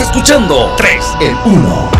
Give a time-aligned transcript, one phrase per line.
[0.00, 1.95] Escuchando 3 en 1.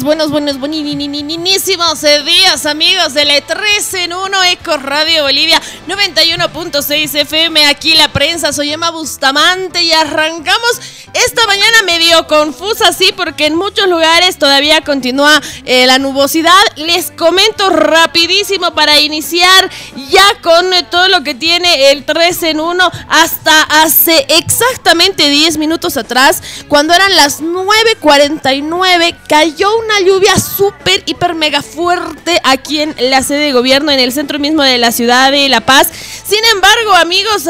[0.00, 7.14] Buenas, buenos, buenos, buenísimos días, amigos de la 3 en 1 Eco Radio Bolivia 91.6
[7.14, 7.66] FM.
[7.66, 10.80] Aquí la prensa, soy Emma Bustamante y arrancamos
[11.12, 16.52] esta mañana medio confusa, sí, porque en muchos lugares todavía continúa eh, la nubosidad.
[16.76, 19.70] Les comento rapidísimo para iniciar
[20.08, 25.58] ya con eh, todo lo que tiene el 3 en 1 hasta hace exactamente 10
[25.58, 32.94] minutos atrás, cuando eran las 9.49, cayó una lluvia súper, hiper, mega fuerte aquí en
[32.98, 35.88] la sede de gobierno, en el centro mismo de la ciudad de La Paz.
[36.24, 37.44] Sin embargo, amigos,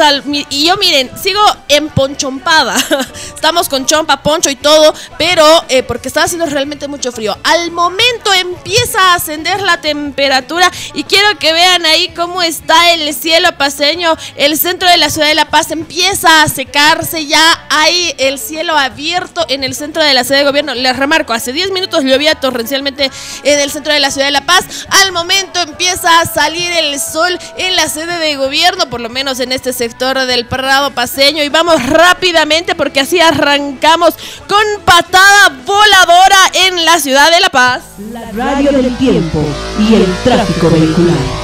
[0.49, 2.75] y yo miren, sigo emponchompada.
[3.35, 7.37] Estamos con chompa, poncho y todo, pero eh, porque estaba haciendo realmente mucho frío.
[7.43, 13.13] Al momento empieza a ascender la temperatura y quiero que vean ahí cómo está el
[13.13, 14.15] cielo paseño.
[14.35, 18.77] El centro de la ciudad de La Paz empieza a secarse, ya hay el cielo
[18.77, 20.73] abierto en el centro de la sede de gobierno.
[20.73, 23.11] Les remarco, hace 10 minutos llovía torrencialmente
[23.43, 24.87] en el centro de la ciudad de La Paz.
[24.89, 29.39] Al momento empieza a salir el sol en la sede de gobierno, por lo menos
[29.39, 31.43] en este sector del Prado Paseño.
[31.43, 34.13] Y vamos rápidamente porque así arrancamos
[34.47, 37.83] con patada voladora en la ciudad de La Paz.
[38.11, 39.43] La radio del tiempo
[39.79, 41.43] y el tráfico vehicular.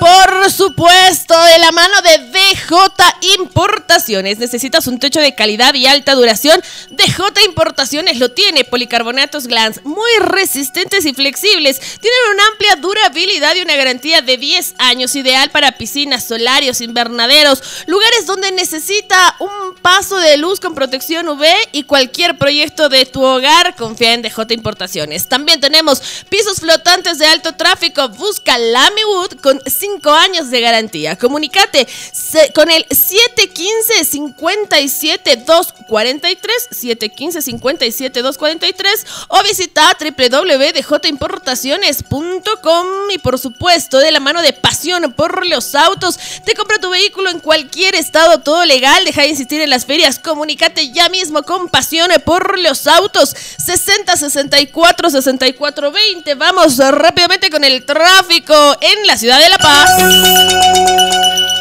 [0.00, 2.76] Por supuesto, de la mano de DJ
[3.38, 4.38] Importaciones.
[4.38, 6.62] ¿Necesitas un techo de calidad y alta duración?
[6.90, 8.64] DJ Importaciones lo tiene.
[8.64, 11.80] Policarbonatos Glans, muy resistentes y flexibles.
[11.80, 17.62] Tienen una amplia durabilidad y una garantía de 10 años, ideal para piscinas, solarios, invernaderos,
[17.86, 23.24] lugares donde necesita un paso de luz con protección UV y cualquier proyecto de tu
[23.24, 25.28] hogar, confía en DJ Importaciones.
[25.28, 28.08] También tenemos pisos flotantes de alto tráfico.
[28.10, 31.16] Busca Wood con 5 años de garantía.
[31.16, 31.88] Comunicate
[32.54, 44.10] con el 715 57 243 715 57 243 o visita www.djimportaciones.com y por supuesto de
[44.10, 48.64] la mano de pasión por los autos te compra tu vehículo en cualquier estado todo
[48.64, 53.34] legal deja de insistir en las ferias comunícate ya mismo con pasión por los autos
[53.64, 61.55] 60 64 64 20 vamos rápidamente con el tráfico en la ciudad de La Paz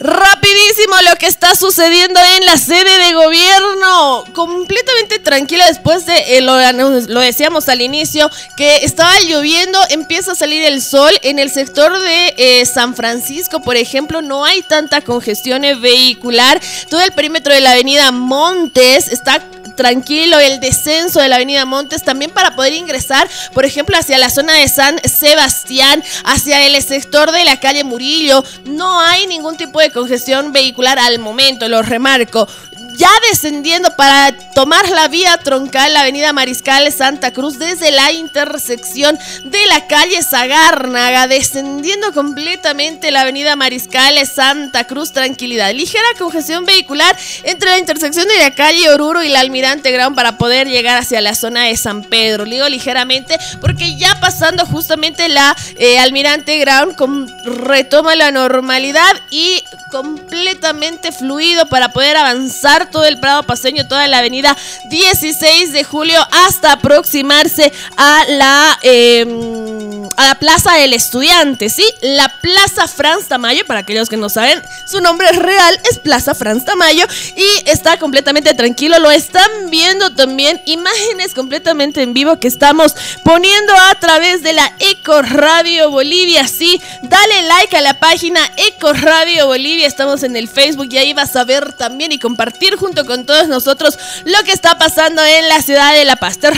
[0.00, 4.24] Rapidísimo lo que está sucediendo en la sede de gobierno.
[4.32, 10.62] Completamente tranquila después de, eh, lo, decíamos al inicio, que estaba lloviendo, empieza a salir
[10.64, 11.12] el sol.
[11.22, 16.60] En el sector de eh, San Francisco, por ejemplo, no hay tanta congestión vehicular.
[16.88, 19.42] Todo el perímetro de la avenida Montes está
[19.78, 24.28] tranquilo el descenso de la avenida Montes también para poder ingresar, por ejemplo, hacia la
[24.28, 28.42] zona de San Sebastián, hacia el sector de la calle Murillo.
[28.64, 32.48] No hay ningún tipo de congestión vehicular al momento, lo remarco
[32.98, 39.16] ya descendiendo para tomar la vía troncal, la avenida Mariscal Santa Cruz, desde la intersección
[39.44, 45.72] de la calle Zagárnaga, descendiendo completamente la avenida Mariscal Santa Cruz, tranquilidad.
[45.72, 50.36] Ligera congestión vehicular entre la intersección de la calle Oruro y la Almirante Ground para
[50.36, 52.46] poder llegar hacia la zona de San Pedro.
[52.46, 56.96] Digo ligeramente porque ya pasando justamente la eh, Almirante Ground
[57.44, 64.18] retoma la normalidad y completamente fluido para poder avanzar todo el Prado Paseño, toda la
[64.18, 64.56] avenida
[64.90, 69.77] 16 de julio hasta aproximarse a la, em,
[70.16, 71.84] a la Plaza del Estudiante, ¿sí?
[72.02, 76.64] La Plaza Franz Tamayo, para aquellos que no saben, su nombre real es Plaza Franz
[76.64, 78.98] Tamayo y está completamente tranquilo.
[78.98, 82.94] Lo están viendo también imágenes completamente en vivo que estamos
[83.24, 86.80] poniendo a través de la Eco Radio Bolivia, sí.
[87.02, 91.34] Dale like a la página Eco Radio Bolivia, estamos en el Facebook y ahí vas
[91.36, 95.62] a ver también y compartir junto con todos nosotros lo que está pasando en la
[95.62, 96.38] ciudad de La Paz.
[96.38, 96.48] Te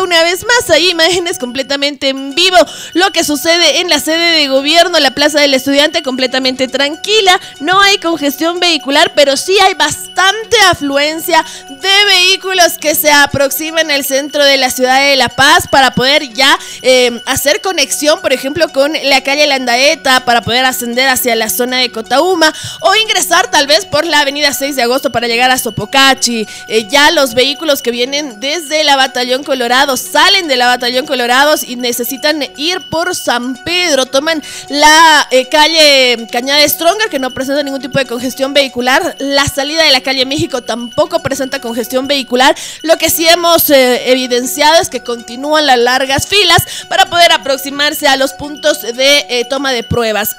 [0.00, 2.56] una vez más ahí imágenes completamente en vivo,
[2.98, 7.80] lo que sucede en la sede de gobierno, la Plaza del Estudiante completamente tranquila, no
[7.80, 14.44] hay congestión vehicular, pero sí hay bastante afluencia de vehículos que se aproximan al centro
[14.44, 18.92] de la ciudad de La Paz para poder ya eh, hacer conexión, por ejemplo, con
[19.04, 23.86] la calle Landaeta, para poder ascender hacia la zona de Cotauma o ingresar tal vez
[23.86, 26.46] por la avenida 6 de agosto para llegar a Sopocachi.
[26.66, 31.54] Eh, ya los vehículos que vienen desde la Batallón Colorado salen de la Batallón Colorado
[31.66, 34.06] y necesitan ir por San Pedro.
[34.06, 39.16] Toman la eh, calle Cañada Stronger, que no presenta ningún tipo de congestión vehicular.
[39.18, 42.54] La salida de la calle México tampoco presenta congestión vehicular.
[42.82, 48.08] Lo que sí hemos eh, evidenciado es que continúan las largas filas para poder aproximarse
[48.08, 50.36] a los puntos de eh, toma de pruebas.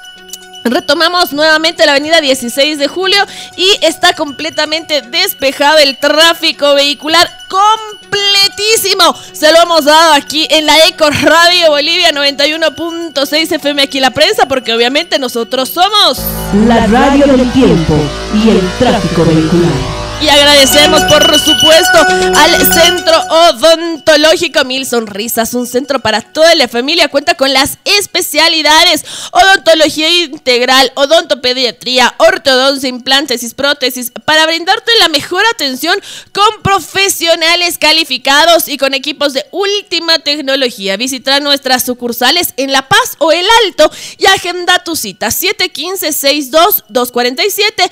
[0.63, 3.23] Retomamos nuevamente la avenida 16 de julio
[3.55, 9.15] y está completamente despejado el tráfico vehicular completísimo.
[9.33, 14.47] Se lo hemos dado aquí en la Eco Radio Bolivia 91.6 FM aquí la prensa
[14.47, 16.19] porque obviamente nosotros somos
[16.67, 17.95] la radio del tiempo
[18.33, 19.98] y el tráfico vehicular.
[20.21, 21.97] Y agradecemos, por supuesto,
[22.35, 27.07] al Centro Odontológico Mil Sonrisas, un centro para toda la familia.
[27.07, 35.45] Cuenta con las especialidades odontología integral, odontopediatría, ortodoncia, implantes y prótesis para brindarte la mejor
[35.53, 35.97] atención
[36.33, 40.97] con profesionales calificados y con equipos de última tecnología.
[40.97, 47.89] Visita nuestras sucursales en La Paz o El Alto y agenda tu cita 715-62-247,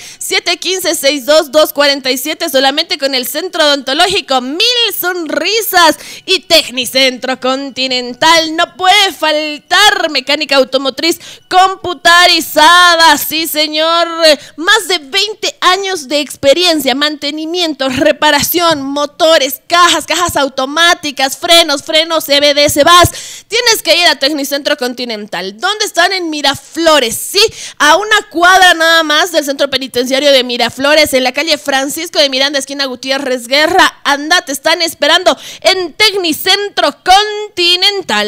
[2.17, 4.59] 715-62-247 solamente con el Centro Odontológico Mil
[4.99, 8.55] Sonrisas y Tecnicentro Continental.
[8.55, 11.19] No puede faltar mecánica automotriz
[11.49, 14.07] computarizada, sí señor.
[14.55, 22.83] Más de 20 años de experiencia, mantenimiento, reparación, motores, cajas, cajas automáticas, frenos, frenos, CBD,
[22.83, 23.11] vas.
[23.47, 25.57] Tienes que ir a Tecnicentro Continental.
[25.57, 26.11] ¿Dónde están?
[26.11, 27.41] En Miraflores, sí,
[27.79, 32.29] a una cuadra nada más del centro penitenciario de Miraflores, en la calle Francisco de
[32.29, 33.93] Miranda, esquina Gutiérrez Guerra.
[34.03, 38.27] Anda, te están esperando en Tecnicentro Continental.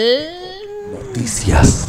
[0.91, 1.87] Noticias.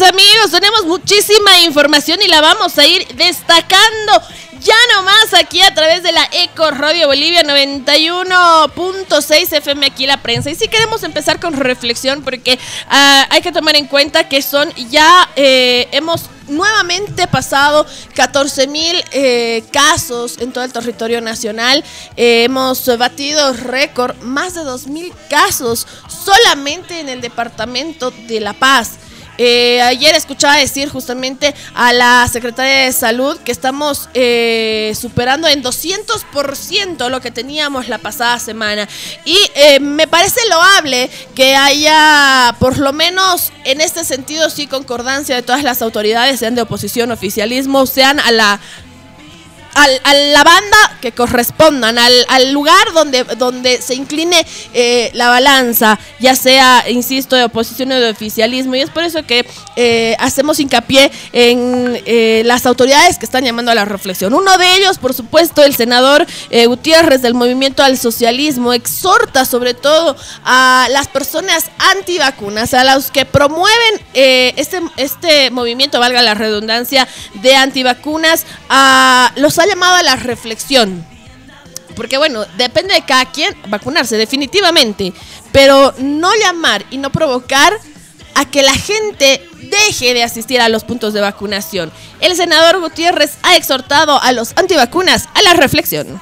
[0.00, 4.22] Amigos, tenemos muchísima información y la vamos a ir destacando
[4.58, 10.50] ya nomás aquí a través de la Eco Radio Bolivia 91.6 FM aquí la prensa.
[10.50, 12.58] Y si queremos empezar con reflexión porque
[12.88, 17.84] ah, hay que tomar en cuenta que son ya eh, hemos nuevamente pasado
[18.14, 21.84] 14 mil eh, casos en todo el territorio nacional.
[22.16, 28.54] Eh, hemos batido récord, más de 2 mil casos solamente en el departamento de La
[28.54, 28.92] Paz.
[29.44, 35.64] Eh, ayer escuchaba decir justamente a la secretaria de salud que estamos eh, superando en
[35.64, 38.88] 200% lo que teníamos la pasada semana.
[39.24, 45.34] Y eh, me parece loable que haya, por lo menos en este sentido, sí concordancia
[45.34, 48.60] de todas las autoridades, sean de oposición, oficialismo, sean a la
[49.74, 56.36] a la banda que correspondan, al, lugar donde, donde se incline eh, la balanza, ya
[56.36, 58.76] sea, insisto, de oposición o de oficialismo.
[58.76, 59.46] Y es por eso que
[59.76, 64.32] eh, hacemos hincapié en eh, las autoridades que están llamando a la reflexión.
[64.32, 66.26] Uno de ellos, por supuesto, el senador
[66.66, 73.24] Gutiérrez del Movimiento al Socialismo, exhorta sobre todo a las personas antivacunas, a los que
[73.24, 80.16] promueven este, este movimiento, valga la redundancia, de antivacunas, a los ha llamado a la
[80.16, 81.04] reflexión.
[81.96, 85.12] Porque bueno, depende de cada quien vacunarse, definitivamente.
[85.52, 87.78] Pero no llamar y no provocar
[88.34, 91.92] a que la gente deje de asistir a los puntos de vacunación.
[92.20, 96.20] El senador Gutiérrez ha exhortado a los antivacunas a la reflexión.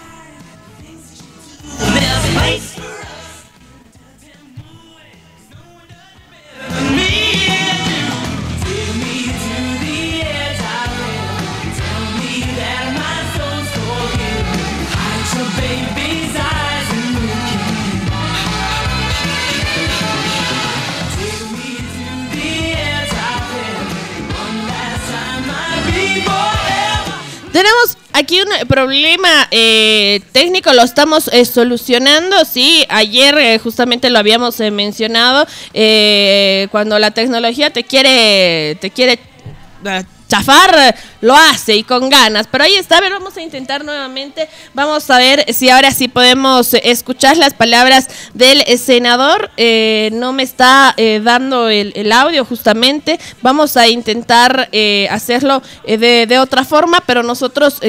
[28.30, 32.44] Aquí un problema eh, técnico, lo estamos eh, solucionando.
[32.44, 35.46] Sí, ayer eh, justamente lo habíamos mencionado.
[36.70, 39.18] cuando la tecnología te quiere, te quiere
[40.28, 42.46] chafar lo hace y con ganas.
[42.50, 44.48] Pero ahí está, a ver, vamos a intentar nuevamente.
[44.74, 49.50] Vamos a ver si ahora sí podemos escuchar las palabras del senador.
[49.56, 53.20] Eh, no me está eh, dando el, audio justamente.
[53.40, 57.80] Vamos a intentar eh, hacerlo de, de, otra forma, pero nosotros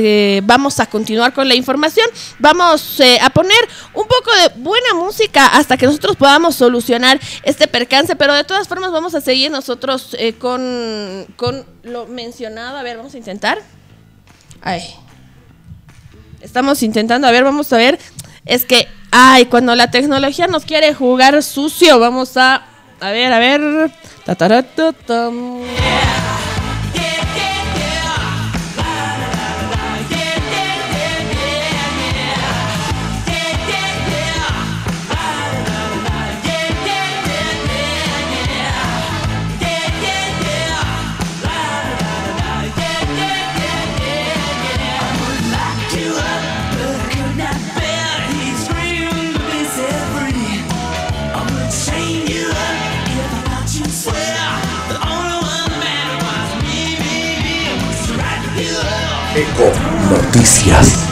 [0.43, 2.07] vamos a continuar con la información.
[2.39, 3.57] Vamos a poner
[3.93, 8.67] un poco de buena música hasta que nosotros podamos solucionar este percance, pero de todas
[8.67, 12.77] formas vamos a seguir nosotros con, con lo mencionado.
[12.77, 13.59] A ver, vamos a intentar.
[14.61, 14.81] Ay.
[16.41, 17.99] Estamos intentando, a ver, vamos a ver.
[18.45, 22.65] es que, ay, cuando la tecnología nos quiere jugar sucio, vamos a,
[22.99, 23.91] a ver, a ver.
[24.25, 25.61] Tataratatam.
[59.33, 59.71] Eco
[60.09, 61.07] Noticias.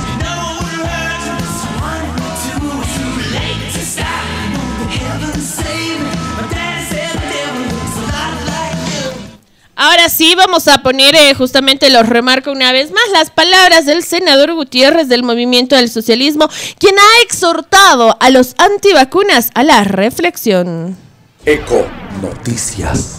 [9.74, 14.04] Ahora sí, vamos a poner eh, justamente, lo remarco una vez más, las palabras del
[14.04, 20.98] senador Gutiérrez del Movimiento del Socialismo, quien ha exhortado a los antivacunas a la reflexión.
[21.46, 21.88] Eco
[22.22, 23.19] Noticias.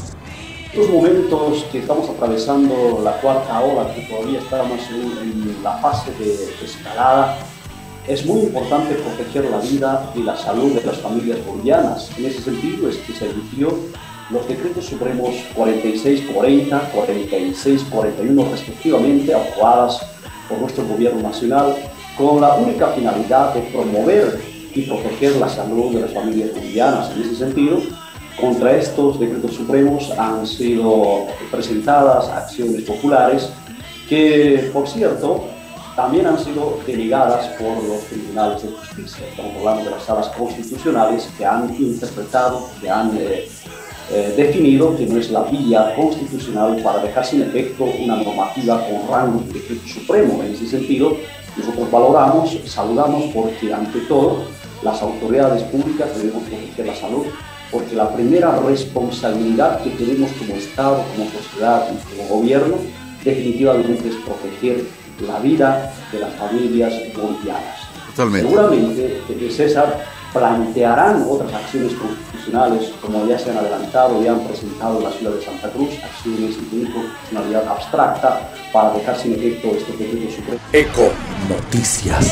[0.72, 6.64] Estos momentos que estamos atravesando la cuarta ola, que todavía estamos en, la fase de
[6.64, 7.38] escalada,
[8.06, 12.16] es muy importante proteger la vida y la salud de las familias bolivianas.
[12.16, 13.76] En ese sentido es que se emitió
[14.30, 20.00] los decretos supremos 4640, 4641 respectivamente, aprobadas
[20.48, 21.74] por nuestro gobierno nacional,
[22.16, 24.40] con la única finalidad de promover
[24.72, 27.10] y proteger la salud de las familias bolivianas.
[27.10, 27.82] En ese sentido,
[28.40, 33.50] contra estos decretos supremos han sido presentadas acciones populares
[34.08, 35.44] que, por cierto,
[35.94, 39.26] también han sido delegadas por los tribunales de justicia.
[39.28, 43.48] Estamos hablando de las salas constitucionales que han interpretado, que han eh,
[44.10, 49.08] eh, definido que no es la vía constitucional para dejar sin efecto una normativa con
[49.08, 50.42] rango de decreto supremo.
[50.42, 51.16] En ese sentido,
[51.56, 54.44] nosotros valoramos, saludamos porque ante todo
[54.82, 57.26] las autoridades públicas debemos proteger la salud,
[57.70, 62.76] porque la primera responsabilidad que tenemos como Estado, como sociedad y como gobierno
[63.24, 64.84] definitivamente es proteger
[65.20, 67.78] la vida de las familias bolivianas.
[68.06, 68.48] Totalmente.
[68.48, 75.04] Seguramente, César, plantearán otras acciones constitucionales, como ya se han adelantado y han presentado en
[75.04, 80.34] la ciudad de Santa Cruz, acciones de inconstitucionalidad abstracta para dejar sin efecto este decreto
[80.36, 80.60] supremo.
[80.72, 81.10] Eco
[81.48, 82.30] Noticias.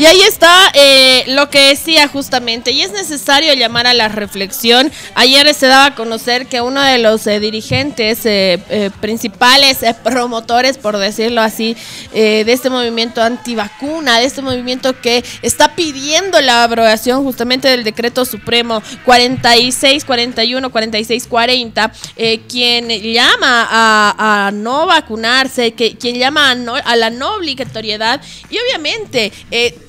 [0.00, 4.90] Y ahí está eh, lo que decía justamente, y es necesario llamar a la reflexión.
[5.14, 10.78] Ayer se daba a conocer que uno de los eh, dirigentes eh, eh, principales, promotores,
[10.78, 11.76] por decirlo así,
[12.14, 18.24] de este movimiento antivacuna, de este movimiento que está pidiendo la abrogación justamente del decreto
[18.24, 26.54] supremo 46, 41, 46, 40, eh, quien llama a, no vacunarse, que, quien llama a,
[26.54, 29.30] no- a la no obligatoriedad, y obviamente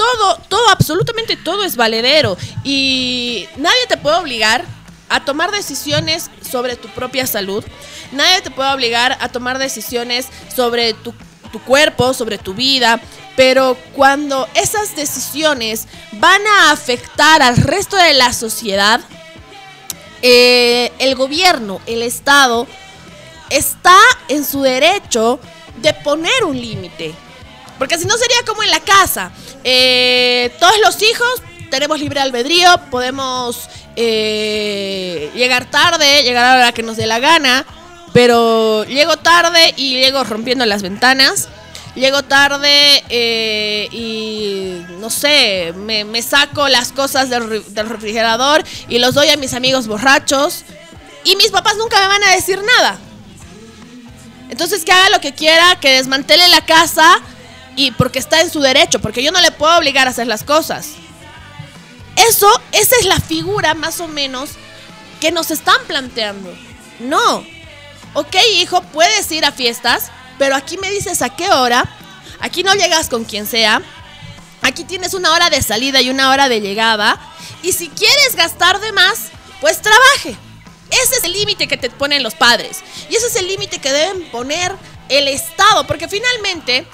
[0.01, 4.65] todo, todo, absolutamente todo es valedero, y nadie te puede obligar
[5.09, 7.63] a tomar decisiones sobre tu propia salud.
[8.11, 11.13] Nadie te puede obligar a tomar decisiones sobre tu,
[11.65, 12.99] cuerpo, sobre tu vida.
[13.35, 19.01] Pero cuando esas decisiones van a afectar al resto de la sociedad,
[20.21, 22.67] eh, el gobierno, el Estado,
[23.49, 25.39] está en su derecho
[25.81, 27.13] de poner un límite.
[27.81, 29.31] Porque si no sería como en la casa.
[29.63, 36.71] Eh, todos los hijos tenemos libre albedrío, podemos eh, llegar tarde, llegar a la hora
[36.73, 37.65] que nos dé la gana,
[38.13, 41.49] pero llego tarde y llego rompiendo las ventanas.
[41.95, 49.15] Llego tarde eh, y no sé, me, saco las cosas del, del refrigerador y los
[49.15, 50.65] doy a mis amigos borrachos.
[51.23, 52.99] Y mis papás nunca me van a decir nada.
[54.51, 57.19] Entonces que haga lo que quiera, que desmantele la casa
[57.75, 60.43] y porque está en su derecho, porque yo no le puedo obligar a hacer las
[60.43, 60.89] cosas.
[62.15, 64.51] Eso, esa es la figura más o menos
[65.19, 66.53] que nos están planteando.
[66.99, 67.45] No.
[68.13, 71.89] Ok, hijo, puedes ir a fiestas, pero aquí me dices a qué hora.
[72.41, 73.81] Aquí no llegas con quien sea.
[74.61, 77.19] Aquí tienes una hora de salida y una hora de llegada.
[77.63, 79.29] Y si quieres gastar de más,
[79.61, 80.35] pues trabaje.
[80.89, 82.83] Ese es el límite que te ponen los padres.
[83.09, 84.75] Y ese es el límite que deben poner
[85.07, 85.87] el Estado.
[85.87, 86.85] Porque finalmente,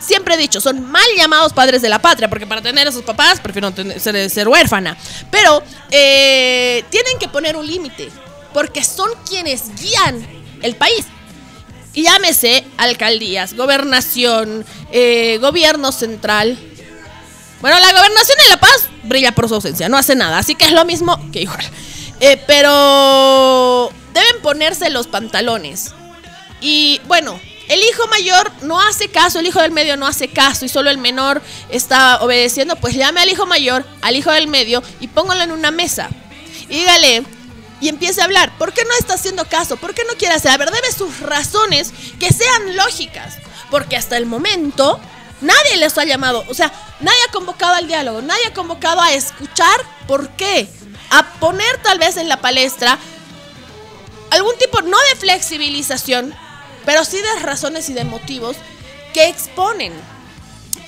[0.00, 2.28] siempre he dicho, son mal llamados padres de la patria.
[2.28, 4.96] Porque para tener a sus papás, prefiero tener- ser, ser huérfana.
[5.30, 8.10] Pero eh, tienen que poner un límite.
[8.52, 10.26] Porque son quienes guían
[10.62, 11.06] el país.
[11.92, 16.58] Y llámese alcaldías, gobernación, eh, gobierno central.
[17.60, 20.66] Bueno, la gobernación de La Paz brilla por su ausencia, no hace nada, así que
[20.66, 21.64] es lo mismo que igual.
[22.20, 25.92] Eh, pero deben ponerse los pantalones.
[26.60, 30.64] Y bueno, el hijo mayor no hace caso, el hijo del medio no hace caso
[30.64, 34.82] y solo el menor está obedeciendo, pues llame al hijo mayor, al hijo del medio
[35.00, 36.08] y póngalo en una mesa.
[36.68, 37.24] Y dígale,
[37.80, 38.56] y empiece a hablar.
[38.58, 39.76] ¿Por qué no está haciendo caso?
[39.76, 40.50] ¿Por qué no quiere hacer?
[40.50, 43.36] A ver, debe sus razones que sean lógicas.
[43.70, 45.00] Porque hasta el momento
[45.40, 46.44] nadie les ha llamado.
[46.48, 48.22] O sea, nadie ha convocado al diálogo.
[48.22, 50.68] Nadie ha convocado a escuchar por qué.
[51.10, 52.98] A poner tal vez en la palestra
[54.30, 56.34] algún tipo, no de flexibilización,
[56.86, 58.56] pero sí de razones y de motivos
[59.12, 59.92] que exponen.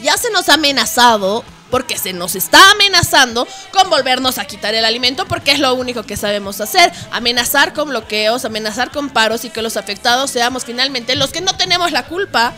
[0.01, 4.85] Ya se nos ha amenazado porque se nos está amenazando con volvernos a quitar el
[4.85, 9.51] alimento porque es lo único que sabemos hacer, amenazar con bloqueos, amenazar con paros y
[9.51, 12.55] que los afectados seamos finalmente los que no tenemos la culpa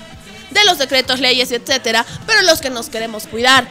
[0.50, 3.68] de los decretos, leyes, etcétera, pero los que nos queremos cuidar.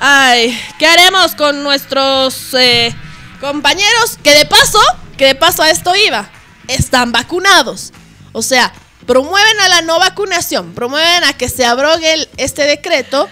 [0.00, 2.94] Ay, ¿qué haremos con nuestros eh,
[3.40, 4.80] compañeros que de paso,
[5.16, 6.28] que de paso a esto iba,
[6.68, 7.92] están vacunados?
[8.36, 8.70] O sea,
[9.06, 13.30] promueven a la no vacunación, promueven a que se abrogue este decreto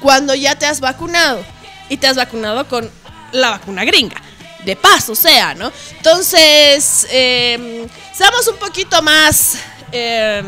[0.00, 1.40] cuando ya te has vacunado
[1.88, 2.90] y te has vacunado con
[3.30, 4.20] la vacuna gringa.
[4.64, 5.70] De paso, sea, ¿no?
[5.96, 9.54] Entonces, eh, seamos un poquito más
[9.92, 10.42] eh,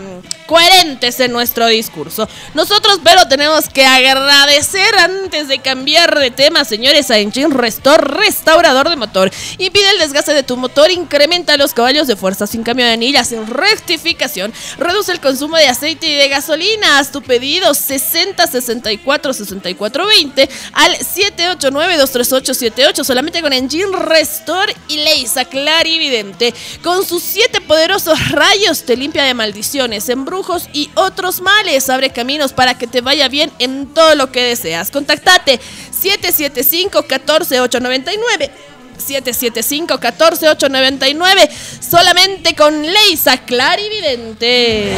[0.46, 2.28] coherentes en nuestro discurso.
[2.54, 8.90] Nosotros, pero tenemos que agradecer antes de cambiar de tema, señores, a Engine Restore, restaurador
[8.90, 9.30] de motor.
[9.58, 13.28] Impide el desgaste de tu motor, incrementa los caballos de fuerza sin cambio de anillas,
[13.28, 16.98] sin rectificación, reduce el consumo de aceite y de gasolina.
[16.98, 24.74] Haz tu pedido 60 64 64 20 al 789 238 78 solamente con Engine Restore
[24.88, 26.54] y Leisa Clarividente.
[26.82, 31.90] Con sus siete poderosos rayos te limpia maldiciones, embrujos y otros males.
[31.90, 34.90] Abre caminos para que te vaya bien en todo lo que deseas.
[34.90, 35.60] Contactate
[36.02, 38.50] 775-14899.
[38.98, 41.50] 775-14899.
[41.80, 44.92] Solamente con Leisa Clarividente.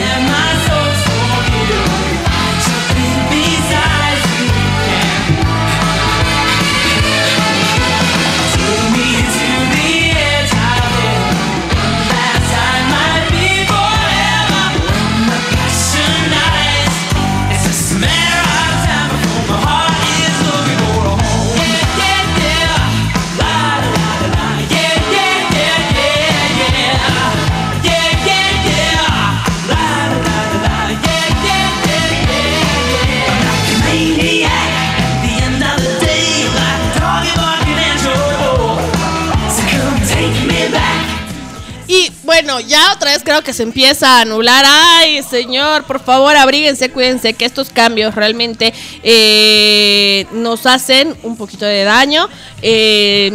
[42.45, 44.67] Bueno, ya otra vez creo que se empieza a anular.
[44.69, 51.65] Ay, señor, por favor, abríguense, cuídense, que estos cambios realmente eh, nos hacen un poquito
[51.65, 52.29] de daño.
[52.61, 53.33] Eh,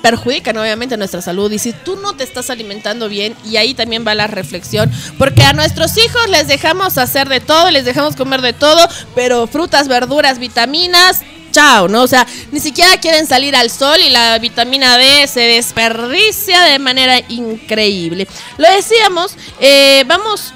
[0.00, 4.04] perjudican obviamente nuestra salud y si tú no te estás alimentando bien y ahí también
[4.06, 8.42] va la reflexión porque a nuestros hijos les dejamos hacer de todo, les dejamos comer
[8.42, 11.22] de todo, pero frutas, verduras, vitaminas,
[11.54, 12.02] chao, ¿no?
[12.02, 16.80] O sea, ni siquiera quieren salir al sol y la vitamina D se desperdicia de
[16.80, 18.26] manera increíble.
[18.58, 20.52] Lo decíamos, eh, vamos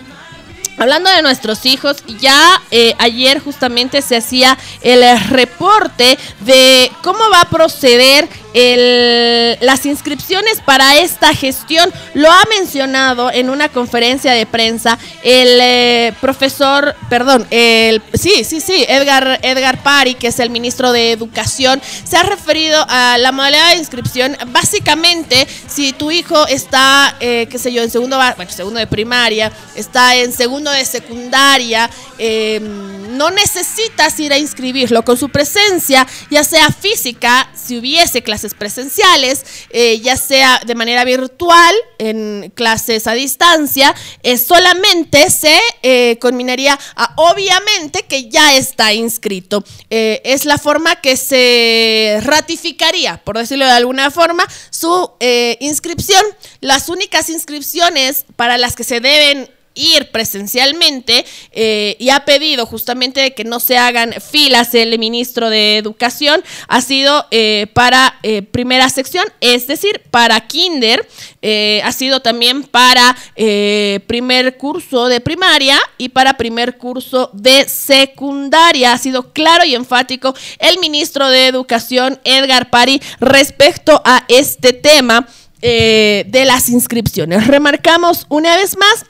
[0.78, 7.40] Hablando de nuestros hijos, ya eh, ayer justamente se hacía el reporte de cómo va
[7.40, 11.92] a proceder el, las inscripciones para esta gestión.
[12.14, 18.60] Lo ha mencionado en una conferencia de prensa el eh, profesor, perdón, el sí, sí,
[18.60, 23.32] sí, Edgar, Edgar Pari, que es el ministro de Educación, se ha referido a la
[23.32, 24.36] modalidad de inscripción.
[24.48, 29.52] Básicamente, si tu hijo está, eh, qué sé yo, en segundo, bueno, segundo de primaria,
[29.74, 32.60] está en segundo de secundaria, eh,
[33.18, 39.44] no necesitas ir a inscribirlo con su presencia, ya sea física, si hubiese clases presenciales,
[39.70, 46.78] eh, ya sea de manera virtual, en clases a distancia, eh, solamente se eh, conminaría
[46.94, 49.64] a obviamente que ya está inscrito.
[49.90, 55.10] Es la forma que se ratificaría, por decirlo de alguna forma, su
[55.58, 56.22] inscripción.
[56.60, 63.32] Las únicas inscripciones para las que se deben ir presencialmente eh, y ha pedido justamente
[63.34, 68.88] que no se hagan filas el ministro de Educación, ha sido eh, para eh, primera
[68.90, 71.08] sección, es decir, para kinder,
[71.84, 73.16] ha sido también para
[74.06, 78.92] primer curso de primaria y para primer curso de secundaria.
[78.92, 85.28] Ha sido claro y enfático el ministro de Educación, Edgar Pari, respecto a este tema.
[85.60, 87.48] de las inscripciones.
[87.48, 89.04] Remarcamos una vez más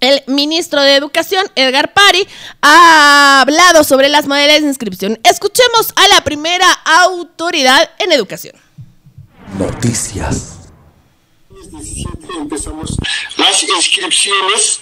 [0.00, 2.26] el ministro de Educación, Edgar Pari,
[2.62, 5.18] ha hablado sobre las modalidades de inscripción.
[5.24, 8.54] Escuchemos a la primera autoridad en educación.
[9.58, 10.58] Noticias.
[11.48, 12.96] Desde 17 empezamos
[13.36, 14.80] la las inscripciones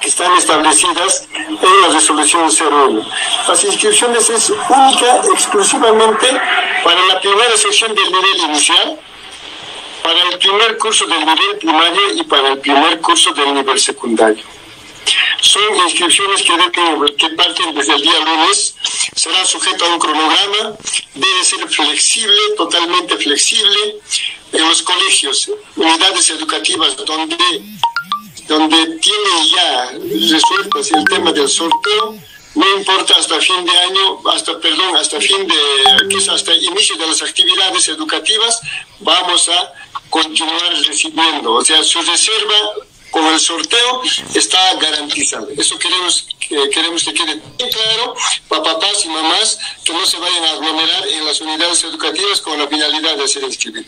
[0.00, 3.06] que están establecidas en la resolución 01.
[3.48, 6.26] Las inscripciones es única, exclusivamente
[6.82, 8.98] para la primera sección del nivel inicial,
[10.02, 14.44] para el primer curso del nivel primario y para el primer curso del nivel secundario.
[15.40, 16.52] Son inscripciones que,
[17.16, 18.74] que parten desde el día lunes,
[19.14, 20.76] serán sujetas a un cronograma,
[21.14, 23.96] debe ser flexible, totalmente flexible.
[24.52, 27.36] En los colegios, unidades educativas donde
[28.48, 29.92] donde tiene ya
[30.30, 32.16] resuelto el tema del sorteo,
[32.54, 37.22] no importa hasta fin de año, hasta, perdón, hasta fin de, hasta inicio de las
[37.22, 38.60] actividades educativas,
[39.00, 39.72] vamos a
[40.12, 41.54] continuar recibiendo.
[41.54, 42.54] O sea, su reserva
[43.10, 44.02] con el sorteo
[44.34, 45.46] está garantizada.
[45.56, 48.14] Eso queremos que, queremos que quede bien claro
[48.48, 52.58] para papás y mamás que no se vayan a aglomerar en las unidades educativas con
[52.58, 53.86] la finalidad de hacer inscribir.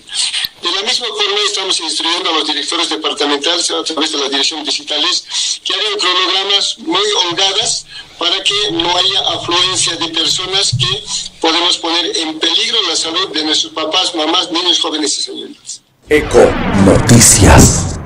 [0.63, 4.67] De la misma forma estamos instruyendo a los directores departamentales a través de las direcciones
[4.67, 5.27] digitales
[5.63, 7.87] que hagan cronogramas muy holgadas
[8.19, 11.05] para que no haya afluencia de personas que
[11.41, 15.84] podemos poner en peligro la salud de nuestros papás, mamás, niños, jóvenes y señoritas.
[16.11, 16.39] Eco
[16.85, 17.99] Noticias.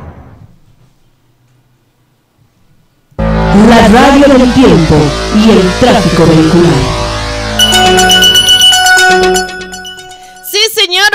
[3.16, 4.94] La radio del tiempo
[5.34, 8.38] y el tráfico vehicular.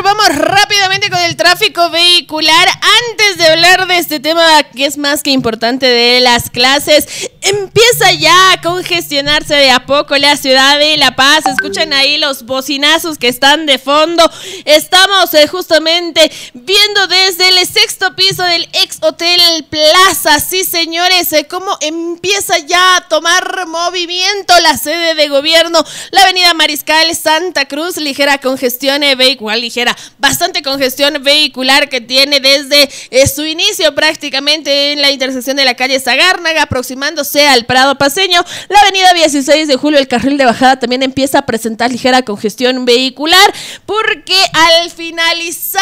[0.01, 2.67] Vamos rápidamente con el tráfico vehicular.
[3.09, 8.11] Antes de hablar de este tema que es más que importante de las clases, empieza
[8.13, 11.45] ya a congestionarse de a poco la ciudad de La Paz.
[11.45, 14.29] Escuchen ahí los bocinazos que están de fondo.
[14.65, 20.39] Estamos eh, justamente viendo desde el sexto piso del ex Hotel Plaza.
[20.39, 25.83] Sí, señores, eh, cómo empieza ya a tomar movimiento la sede de gobierno.
[26.11, 29.82] La avenida Mariscal Santa Cruz, ligera congestión eh, vehicular, ligera,
[30.17, 32.89] bastante congestión vehicular que tiene desde
[33.27, 38.43] su inicio prácticamente en la intersección de la calle Zagárnaga, aproximándose al Prado Paseño.
[38.69, 42.85] La avenida 16 de julio, el carril de bajada también empieza a presentar ligera congestión
[42.85, 43.53] vehicular
[43.85, 45.81] porque al finalizar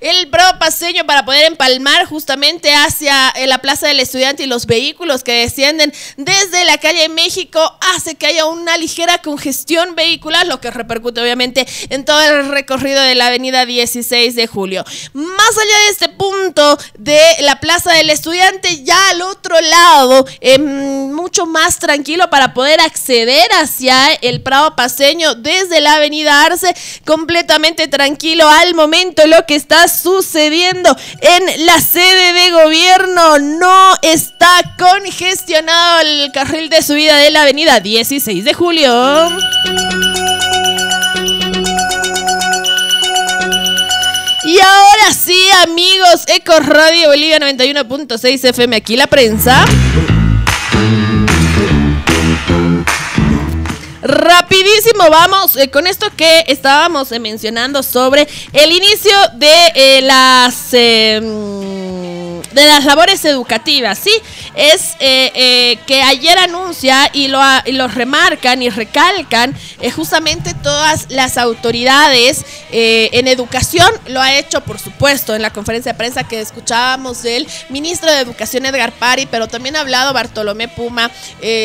[0.00, 5.24] el Prado Paseño para poder empalmar justamente hacia la Plaza del Estudiante y los vehículos
[5.24, 7.60] que descienden desde la calle México
[7.94, 13.00] hace que haya una ligera congestión vehicular, lo que repercute obviamente en todo el recorrido
[13.00, 14.84] de la avenida 16 de julio.
[15.12, 20.26] Más allá de este punto de la Plaza del Estudiante, ya al otro lado,
[20.58, 27.88] mucho más tranquilo para poder acceder hacia el Prado Paseño desde la avenida Arce, completamente
[27.88, 33.38] tranquilo al momento lo que está sucediendo en la sede de gobierno.
[33.38, 39.30] No está congestionado el carril de subida de la avenida 16 de julio.
[45.02, 49.64] Ahora sí, amigos, Eco Radio Bolivia 91.6 FM, aquí la prensa.
[54.02, 60.54] Rapidísimo, vamos eh, con esto que estábamos eh, mencionando sobre el inicio de eh, las
[62.52, 64.12] de las labores educativas, ¿sí?
[64.54, 69.54] Es que ayer anuncia y lo, y remarcan y recalcan
[69.94, 75.98] justamente todas las autoridades en educación, lo ha hecho por supuesto en la conferencia de
[75.98, 81.10] prensa que escuchábamos del ministro de Educación Edgar Pari, pero también ha hablado Bartolomé Puma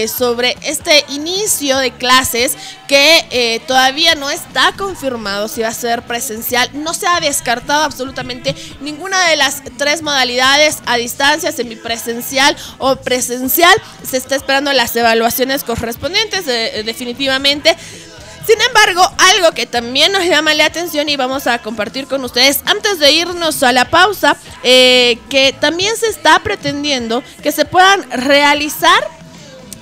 [0.07, 6.03] sobre este inicio de clases que eh, todavía no está confirmado si va a ser
[6.03, 6.69] presencial.
[6.73, 13.75] No se ha descartado absolutamente ninguna de las tres modalidades a distancia, semipresencial o presencial.
[14.03, 17.75] Se está esperando las evaluaciones correspondientes eh, definitivamente.
[18.47, 22.61] Sin embargo, algo que también nos llama la atención y vamos a compartir con ustedes
[22.65, 28.09] antes de irnos a la pausa, eh, que también se está pretendiendo que se puedan
[28.09, 29.03] realizar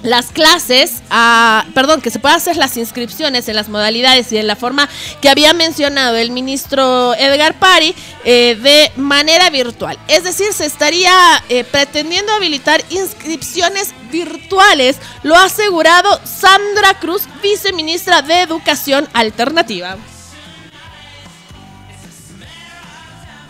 [0.06, 4.46] las clases, ah, perdón, que se puedan hacer las inscripciones en las modalidades y en
[4.46, 4.88] la forma
[5.20, 9.98] que había mencionado el ministro Edgar Pari eh, de manera virtual.
[10.08, 11.12] Es decir, se estaría
[11.50, 19.98] eh, pretendiendo habilitar inscripciones virtuales, lo ha asegurado Sandra Cruz, viceministra de Educación Alternativa.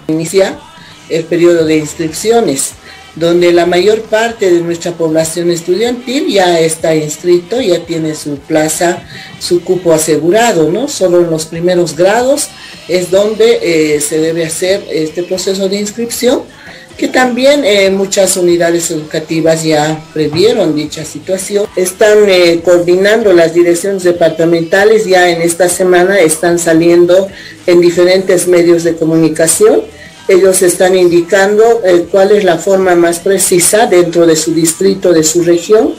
[0.08, 0.58] Inicia
[1.10, 2.74] el periodo de inscripciones
[3.16, 9.04] donde la mayor parte de nuestra población estudiantil ya está inscrito, ya tiene su plaza,
[9.40, 10.88] su cupo asegurado, ¿no?
[10.88, 12.50] Solo en los primeros grados
[12.88, 16.44] es donde eh, se debe hacer este proceso de inscripción,
[16.98, 21.68] que también eh, muchas unidades educativas ya previeron dicha situación.
[21.76, 27.28] Están eh, coordinando las direcciones departamentales, ya en esta semana están saliendo
[27.66, 29.95] en diferentes medios de comunicación
[30.28, 35.44] ellos están indicando cuál es la forma más precisa dentro de su distrito, de su
[35.44, 35.94] región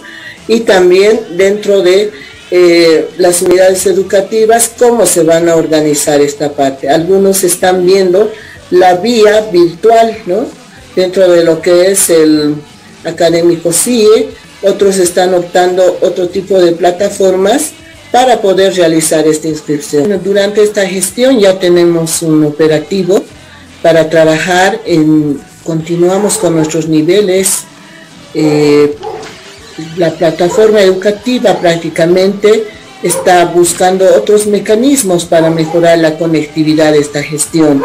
[0.49, 2.11] y también dentro de
[2.51, 6.89] eh, las unidades educativas, cómo se van a organizar esta parte.
[6.89, 8.31] Algunos están viendo
[8.71, 10.47] la vía virtual, ¿no?
[10.95, 12.55] Dentro de lo que es el
[13.05, 14.29] académico CIE,
[14.63, 17.73] otros están optando otro tipo de plataformas
[18.13, 20.21] para poder realizar esta inscripción.
[20.23, 23.23] Durante esta gestión ya tenemos un operativo
[23.83, 27.65] para trabajar en, continuamos con nuestros niveles,
[28.35, 28.97] eh,
[29.97, 32.65] la plataforma educativa prácticamente
[33.03, 37.83] está buscando otros mecanismos para mejorar la conectividad de esta gestión.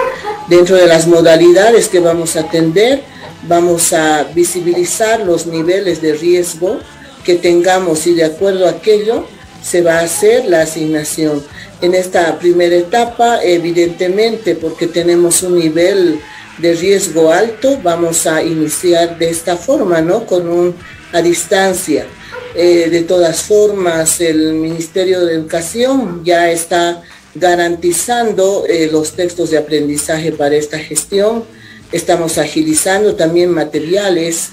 [0.47, 3.03] Dentro de las modalidades que vamos a atender,
[3.47, 6.79] vamos a visibilizar los niveles de riesgo
[7.23, 9.25] que tengamos y de acuerdo a aquello
[9.63, 11.43] se va a hacer la asignación.
[11.81, 16.19] En esta primera etapa, evidentemente, porque tenemos un nivel
[16.59, 20.25] de riesgo alto, vamos a iniciar de esta forma, ¿no?
[20.25, 20.75] Con un
[21.13, 22.05] a distancia.
[22.53, 27.01] Eh, de todas formas, el Ministerio de Educación ya está
[27.33, 31.45] garantizando eh, los textos de aprendizaje para esta gestión.
[31.91, 34.49] Estamos agilizando también materiales,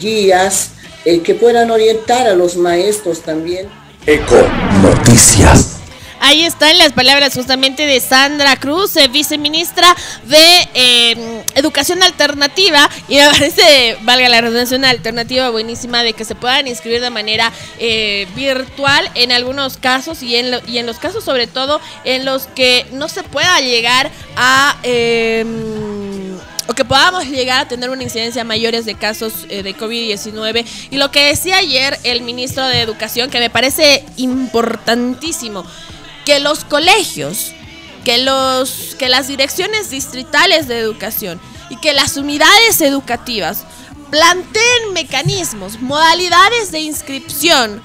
[0.00, 0.70] guías,
[1.04, 3.68] eh, que puedan orientar a los maestros también.
[4.06, 4.36] Eco
[4.82, 5.79] Noticias.
[6.22, 12.90] Ahí están las palabras justamente de Sandra Cruz, eh, viceministra de eh, Educación Alternativa.
[13.08, 17.08] Y me parece, valga la redundancia, una alternativa buenísima de que se puedan inscribir de
[17.08, 20.50] manera eh, virtual en algunos casos y en,
[20.86, 26.84] los casos sobre todo en los que no se pueda llegar a em, o que
[26.84, 30.66] podamos llegar a tener una incidencia mayores de casos de COVID-19.
[30.90, 35.64] Y lo que decía ayer el ministro de Educación, que me parece importantísimo,
[36.30, 37.50] que los colegios,
[38.04, 41.40] que, los, que las direcciones distritales de educación
[41.70, 43.64] y que las unidades educativas
[44.12, 47.82] planteen mecanismos, modalidades de inscripción,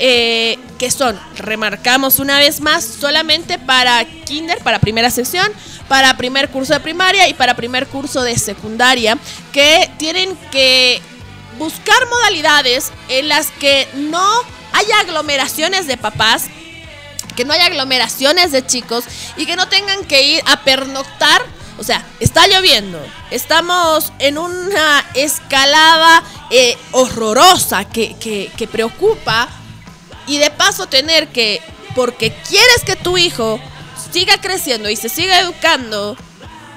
[0.00, 5.46] eh, que son, remarcamos una vez más, solamente para kinder, para primera sección,
[5.86, 9.16] para primer curso de primaria y para primer curso de secundaria,
[9.52, 11.00] que tienen que
[11.60, 14.28] buscar modalidades en las que no
[14.72, 16.46] haya aglomeraciones de papás,
[17.36, 19.04] que no haya aglomeraciones de chicos
[19.36, 21.42] y que no tengan que ir a pernoctar.
[21.78, 29.48] O sea, está lloviendo, estamos en una escalada eh, horrorosa que, que, que preocupa
[30.26, 31.60] y de paso tener que,
[31.96, 33.58] porque quieres que tu hijo
[34.12, 36.16] siga creciendo y se siga educando,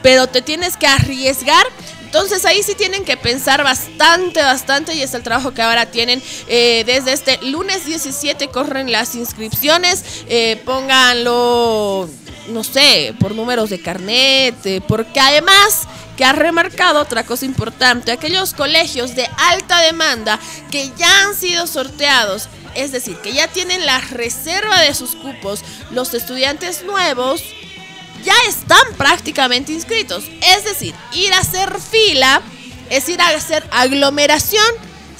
[0.01, 1.67] pero te tienes que arriesgar
[2.07, 6.23] entonces ahí sí tienen que pensar bastante, bastante y es el trabajo que ahora tienen.
[6.47, 12.09] Eh, desde este lunes 17 corren las inscripciones, eh, pónganlo,
[12.47, 15.81] no sé, por números de carnet, eh, porque además
[16.15, 20.39] que ha remarcado otra cosa importante, aquellos colegios de alta demanda
[20.71, 25.59] que ya han sido sorteados, es decir, que ya tienen la reserva de sus cupos,
[25.91, 27.43] los estudiantes nuevos
[28.23, 30.25] ya están prácticamente inscritos.
[30.55, 32.41] Es decir, ir a hacer fila
[32.89, 34.65] es ir a hacer aglomeración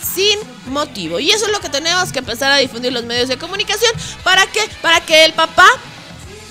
[0.01, 0.38] sin
[0.71, 1.19] motivo.
[1.19, 3.91] Y eso es lo que tenemos que empezar a difundir los medios de comunicación.
[4.23, 4.62] ¿Para qué?
[4.81, 5.67] Para que el papá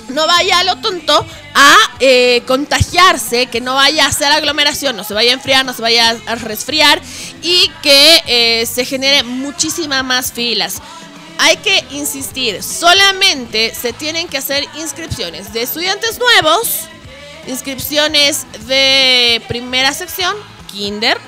[0.09, 5.05] no vaya a lo tonto a eh, contagiarse, que no vaya a hacer aglomeración, no
[5.05, 7.01] se vaya a enfriar, no se vaya a resfriar
[7.43, 10.81] y que eh, se genere muchísimas más filas
[11.39, 16.81] hay que insistir, solamente se tienen que hacer inscripciones de estudiantes nuevos,
[17.47, 20.35] inscripciones de primera sección,
[20.71, 21.19] kinder,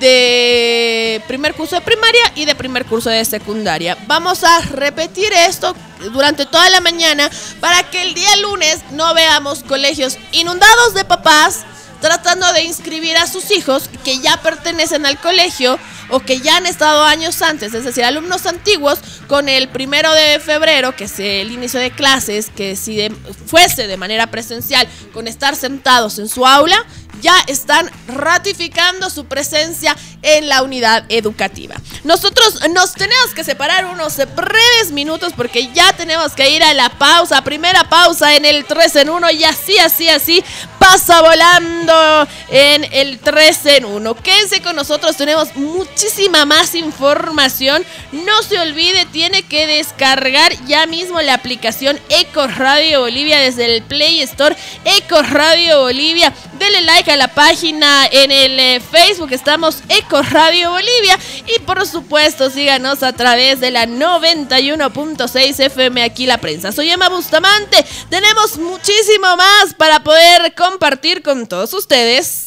[0.00, 3.96] de primer curso de primaria y de primer curso de secundaria.
[4.06, 5.74] Vamos a repetir esto
[6.12, 7.30] durante toda la mañana
[7.60, 11.64] para que el día lunes no veamos colegios inundados de papás
[12.00, 15.78] tratando de inscribir a sus hijos que ya pertenecen al colegio
[16.10, 20.38] o que ya han estado años antes, es decir, alumnos antiguos, con el primero de
[20.40, 23.08] febrero, que es el inicio de clases, que si
[23.46, 26.76] fuese de manera presencial, con estar sentados en su aula,
[27.20, 31.76] ya están ratificando su presencia en la unidad educativa.
[32.04, 36.88] Nosotros nos tenemos que separar unos breves minutos porque ya tenemos que ir a la
[36.90, 40.44] pausa, primera pausa en el 3 en 1 y así, así, así
[40.78, 44.14] pasa volando en el 3 en 1.
[44.16, 47.84] Quédense con nosotros, tenemos muchísima más información.
[48.12, 53.82] No se olvide, tiene que descargar ya mismo la aplicación Eco Radio Bolivia desde el
[53.82, 56.32] Play Store Eco Radio Bolivia.
[56.58, 61.86] Dele like a la página en el eh, Facebook, estamos Eco Radio Bolivia y por
[61.86, 66.72] supuesto síganos a través de la 91.6 FM aquí La Prensa.
[66.72, 72.46] Soy Emma Bustamante, tenemos muchísimo más para poder compartir con todos ustedes.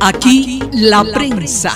[0.00, 1.74] Aquí, la, prensa.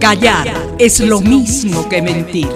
[0.00, 2.48] Callar es lo mismo que mentir.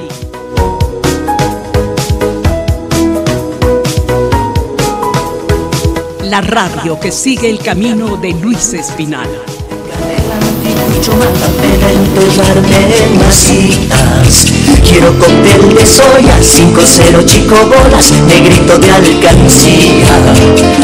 [6.23, 9.29] La radio que sigue el camino de Luis Espinal.
[14.89, 20.07] Quiero cóctel de soya, 5-0 chico bolas, negrito de alcancía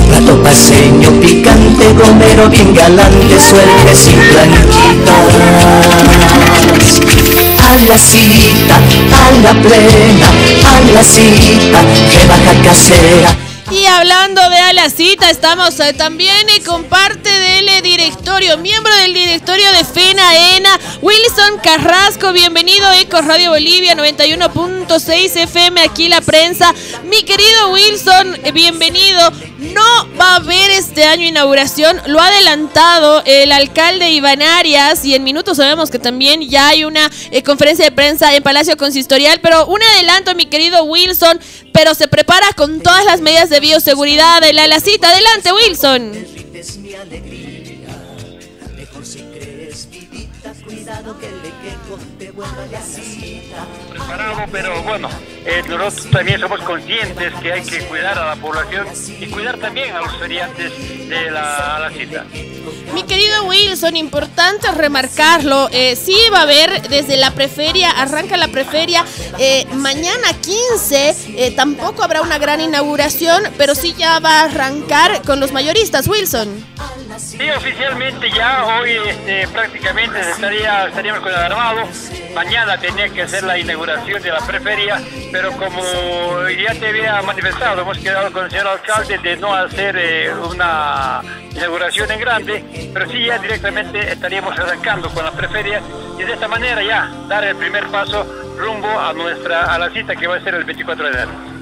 [0.09, 6.50] Plato paseño picante, gomero bien galante, suerte sin blanquitas
[6.91, 10.29] A la cita, a la plena,
[10.65, 11.83] a la cita,
[12.19, 17.69] rebaja casera y hablando de a la cita, estamos eh, también eh, con parte del
[17.69, 22.33] eh, directorio, miembro del directorio de FENAENA, Wilson Carrasco.
[22.33, 26.75] Bienvenido, Eco Radio Bolivia 91.6 FM, aquí la prensa.
[27.05, 29.31] Mi querido Wilson, bienvenido.
[29.61, 35.15] No va a haber este año inauguración, lo ha adelantado el alcalde Iván Arias y
[35.15, 37.11] en minutos sabemos que también ya hay una
[37.45, 41.39] conferencia de prensa en Palacio Consistorial, pero un adelanto, mi querido Wilson,
[41.75, 45.11] pero se prepara con todas las medidas de bioseguridad de la, la cita.
[45.11, 46.13] Adelante, Wilson.
[54.11, 55.09] Preparado, pero bueno,
[55.47, 58.89] eh, nosotros también somos conscientes que hay que cuidar a la población
[59.21, 60.73] y cuidar también a los feriantes
[61.09, 62.25] de la, cita.
[62.93, 68.49] Mi querido Wilson, importante remarcarlo, eh, sí va a haber desde la preferia, arranca la
[68.49, 69.05] preferia
[69.39, 75.23] eh, mañana 15, eh, tampoco habrá una gran inauguración, pero sí ya va a arrancar
[75.23, 76.49] con los mayoristas, Wilson.
[77.17, 81.89] Sí, oficialmente ya hoy este, prácticamente estaría, estaríamos con el armado.
[82.35, 85.01] Mañana tenía que hacer la inauguración de la preferia,
[85.33, 85.83] pero como
[86.49, 91.23] ya te había manifestado, hemos quedado con el señor alcalde de no hacer eh, una
[91.51, 95.83] inauguración en grande, pero sí ya directamente estaríamos arrancando con la preferia
[96.19, 98.25] y de esta manera ya dar el primer paso
[98.57, 101.60] rumbo a nuestra a la cita que va a ser el 24 de enero.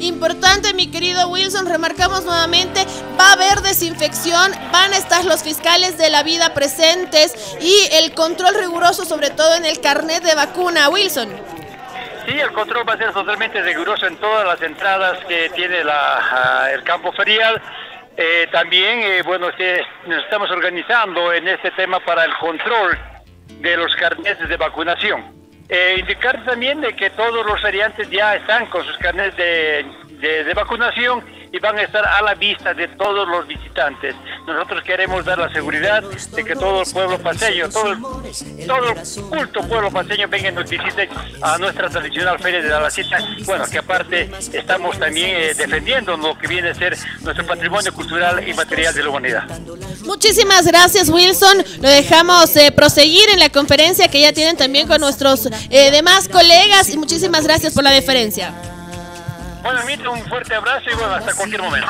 [0.00, 2.84] Importante, mi querido Wilson, remarcamos nuevamente,
[3.18, 8.12] va a haber desinfección, van a estar los fiscales de la vida presentes y el
[8.14, 10.88] control riguroso, sobre todo en el carnet de vacuna.
[10.88, 11.28] Wilson.
[12.26, 16.70] Sí, el control va a ser totalmente riguroso en todas las entradas que tiene la,
[16.72, 17.60] el campo ferial.
[18.16, 19.48] Eh, también, eh, bueno,
[20.06, 22.98] nos estamos organizando en este tema para el control
[23.60, 25.39] de los carnetes de vacunación.
[25.72, 29.86] Eh, indicar también de que todos los feriantes ya están con sus carnes de,
[30.20, 34.14] de, vacunación y van a estar a la vista de todos los visitantes.
[34.46, 38.00] Nosotros queremos dar la seguridad de que todo el pueblo paseño, todo el,
[38.66, 41.08] todo el culto pueblo paseño venga y nos visite
[41.42, 43.18] a nuestra tradicional Feria de la Cita.
[43.44, 48.46] Bueno, que aparte estamos también eh, defendiendo lo que viene a ser nuestro patrimonio cultural
[48.46, 49.60] y material de la humanidad.
[50.04, 51.64] Muchísimas gracias, Wilson.
[51.80, 56.28] Lo dejamos eh, proseguir en la conferencia que ya tienen también con nuestros eh, demás
[56.28, 58.52] colegas y muchísimas gracias por la deferencia.
[59.62, 59.80] Bueno,
[60.12, 61.88] un fuerte abrazo y bueno, hasta cualquier momento.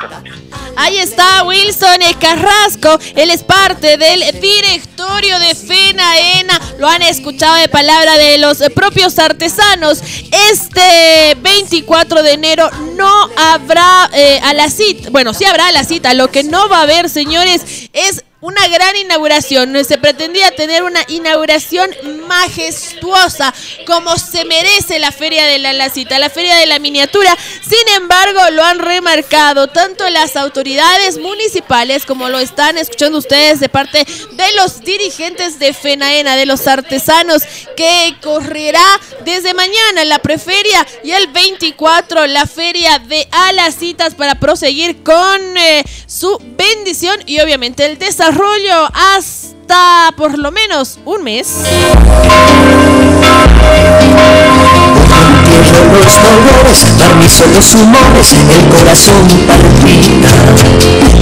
[0.76, 7.68] Ahí está Wilson Carrasco, él es parte del directorio de FENAENA, lo han escuchado de
[7.68, 10.00] palabra de los propios artesanos.
[10.50, 15.84] Este 24 de enero no habrá eh, a la cita, bueno, sí habrá a la
[15.84, 19.84] cita, lo que no va a haber, señores, es una gran inauguración.
[19.84, 21.90] Se pretendía tener una inauguración
[22.30, 23.52] majestuosa,
[23.86, 27.36] como se merece la Feria de la Lacita, la Feria de la Miniatura.
[27.62, 33.68] Sin embargo, lo han remarcado tanto las autoridades municipales como lo están escuchando ustedes de
[33.68, 37.42] parte de los dirigentes de FENAENA, de los artesanos,
[37.76, 38.88] que correrá
[39.24, 45.84] desde mañana la preferia y el 24 la Feria de Alacitas para proseguir con eh,
[46.06, 48.88] su bendición y obviamente el desarrollo rollo
[50.16, 51.48] por lo menos un mes.
[55.92, 60.30] los dolores, permiso los humores, el corazón palpita.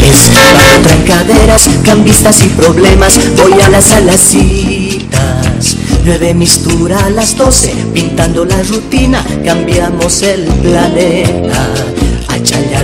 [0.07, 5.77] Escapando trancaderas, cambistas y problemas, voy a las alacitas.
[6.05, 11.69] Nueve mistura a las doce, pintando la rutina, cambiamos el planeta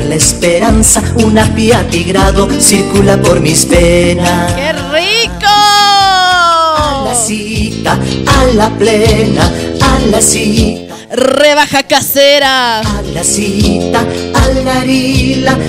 [0.08, 4.52] la esperanza, una pía tigrado circula por mis venas.
[4.52, 5.46] ¡Qué rico!
[5.46, 9.50] A la cita, a la plena,
[9.80, 10.83] a la cita.
[11.10, 12.80] Rebaja casera.
[12.80, 14.44] A la cita, a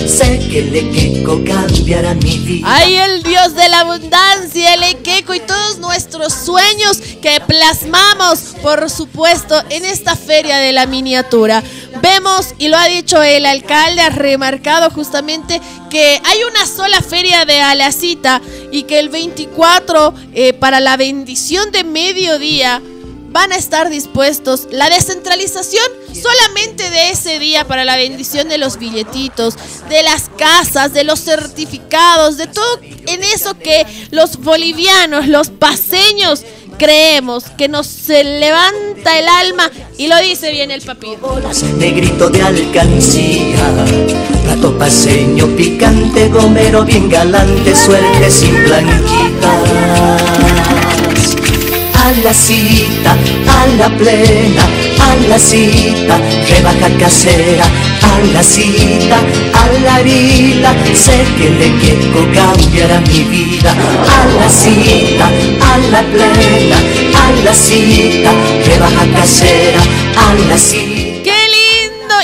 [0.08, 2.68] sé que el equeco cambiará mi vida.
[2.70, 8.90] Ay, el Dios de la abundancia, el equeco y todos nuestros sueños que plasmamos, por
[8.90, 11.64] supuesto, en esta feria de la miniatura.
[12.02, 17.46] Vemos, y lo ha dicho el alcalde, ha remarcado justamente que hay una sola feria
[17.46, 22.82] de Alacita y que el 24 eh, para la bendición de mediodía
[23.36, 24.70] van a estar dispuestos.
[24.72, 29.56] La descentralización solamente de ese día para la bendición de los billetitos,
[29.90, 36.46] de las casas, de los certificados, de todo en eso que los bolivianos, los paseños
[36.78, 41.38] creemos, que nos levanta el alma y lo dice bien el papiro.
[41.78, 43.58] De grito de alcancía,
[44.46, 50.06] plato paseño picante, gomero bien galante, suerte sin blanquitas
[52.06, 53.18] a la cita,
[53.50, 54.64] a la plena,
[55.00, 59.18] a la cita, rebaja casera, a la cita,
[59.62, 65.26] a la vida, sé que de queco cambiará mi vida, a la cita,
[65.72, 66.78] a la plena,
[67.24, 68.32] a la cita,
[68.68, 69.82] rebaja casera,
[70.28, 71.24] a la cita.
[71.24, 72.16] ¡Qué lindo!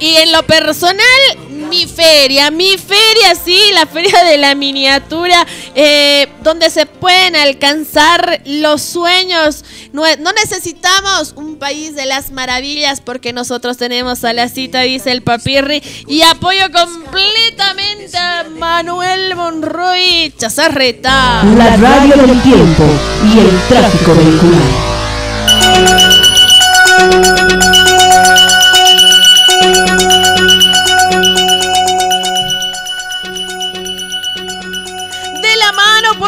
[0.00, 1.43] Y en lo personal
[1.74, 5.44] mi feria, mi feria, sí, la feria de la miniatura,
[5.74, 9.64] eh, donde se pueden alcanzar los sueños.
[9.92, 15.10] No, no, necesitamos un país de las maravillas porque nosotros tenemos a la cita, dice
[15.10, 21.42] el papirri, y apoyo completamente a Manuel Monroy Chazarreta.
[21.56, 22.84] La radio del tiempo
[23.34, 24.94] y el tráfico vehicular.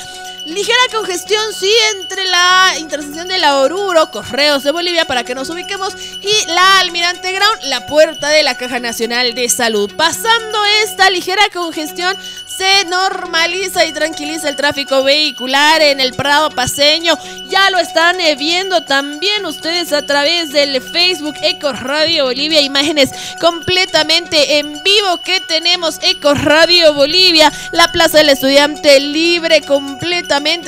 [0.46, 5.50] Ligera congestión, sí, entre la intersección de la Oruro, Correos de Bolivia, para que nos
[5.50, 5.92] ubiquemos,
[6.22, 9.90] y la Almirante Ground, la puerta de la Caja Nacional de Salud.
[9.96, 12.16] Pasando esta ligera congestión,
[12.56, 17.18] se normaliza y tranquiliza el tráfico vehicular en el Prado Paseño.
[17.50, 22.62] Ya lo están eh, viendo también ustedes a través del Facebook Eco Radio Bolivia.
[22.62, 27.52] Imágenes completamente en vivo que tenemos Eco Radio Bolivia.
[27.72, 29.60] La Plaza del Estudiante libre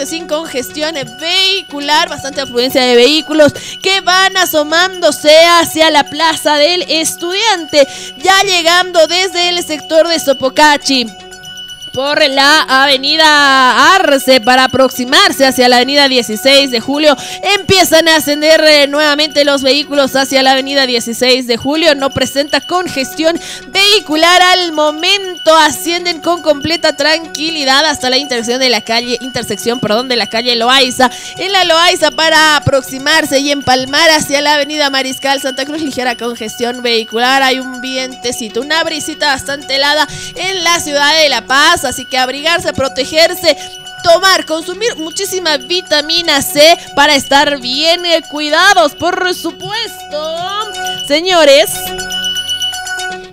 [0.06, 2.08] sin congestión vehicular.
[2.08, 3.52] Bastante afluencia de vehículos
[3.82, 7.86] que van asomándose hacia la Plaza del Estudiante.
[8.18, 11.06] Ya llegando desde el sector de Sopocachi
[11.92, 17.16] por la avenida Arce para aproximarse hacia la avenida 16 de julio.
[17.58, 21.94] Empiezan a ascender eh, nuevamente los vehículos hacia la avenida 16 de julio.
[21.94, 25.56] No presenta congestión vehicular al momento.
[25.56, 30.56] Ascienden con completa tranquilidad hasta la intersección de la calle, intersección, perdón, de la calle
[30.56, 31.10] Loaiza.
[31.36, 35.82] En la Loaiza para aproximarse y empalmar hacia la avenida Mariscal Santa Cruz.
[35.82, 37.42] Ligera congestión vehicular.
[37.42, 42.18] Hay un vientecito, una brisita bastante helada en la ciudad de La Paz así que
[42.18, 43.56] abrigarse, protegerse,
[44.02, 50.36] tomar, consumir muchísima vitamina C para estar bien eh, cuidados, por supuesto.
[51.06, 51.70] Señores,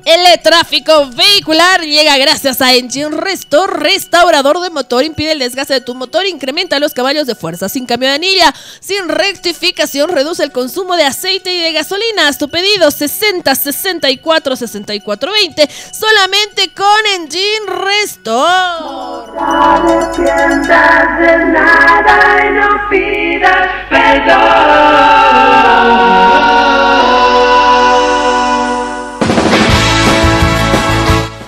[0.05, 5.81] el tráfico vehicular llega gracias a Engine Restore, restaurador de motor, impide el desgaste de
[5.81, 10.51] tu motor, incrementa los caballos de fuerza, sin cambio de anilla, sin rectificación, reduce el
[10.51, 12.31] consumo de aceite y de gasolina.
[12.33, 16.85] tu pedido 60 64 64 20, solamente con
[17.15, 18.85] Engine Restore.
[18.85, 19.33] No
[21.51, 24.35] nada y no pidas perdón.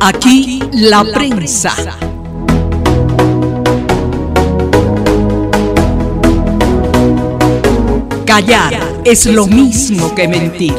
[0.00, 2.09] Aquí la prensa.
[8.30, 10.76] Callar es lo mismo que mentir.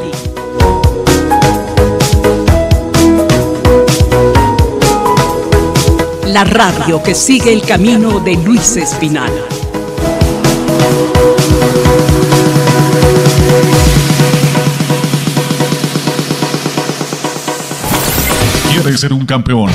[6.28, 9.30] La radio que sigue el camino de Luis Espinal.
[18.72, 19.70] ¿Quieres ser un campeón?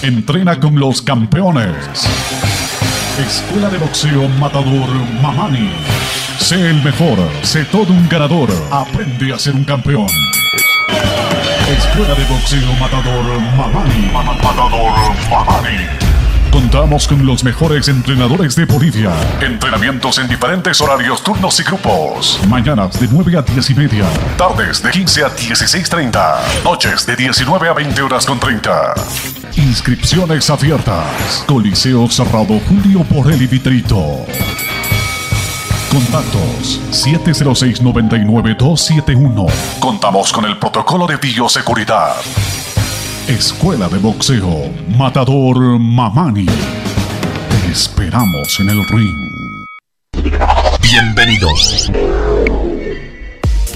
[0.00, 1.76] Entrena con los campeones.
[3.18, 4.88] Escuela de Boxeo Matador
[5.20, 5.68] Mamani.
[6.40, 8.50] Sé el mejor, sé todo un ganador.
[8.72, 10.08] Aprende a ser un campeón.
[11.68, 14.10] Escuela de Boxeo Matador Mamani.
[14.12, 14.92] Matador
[15.30, 15.86] Mamani.
[16.50, 19.12] Contamos con los mejores entrenadores de Bolivia.
[19.40, 22.40] Entrenamientos en diferentes horarios, turnos y grupos.
[22.48, 24.04] Mañanas de 9 a 10 y media.
[24.36, 26.64] Tardes de 15 a 16.30.
[26.64, 28.94] Noches de 19 a 20 horas con 30.
[29.56, 31.44] Inscripciones abiertas.
[31.46, 34.26] Coliseo cerrado Julio Borrelli Vitrito.
[35.90, 39.50] Contactos 706-99-271.
[39.80, 42.14] Contamos con el protocolo de bioseguridad.
[43.26, 46.46] Escuela de Boxeo Matador Mamani.
[46.46, 49.16] Te esperamos en el ring.
[50.80, 51.90] Bienvenidos.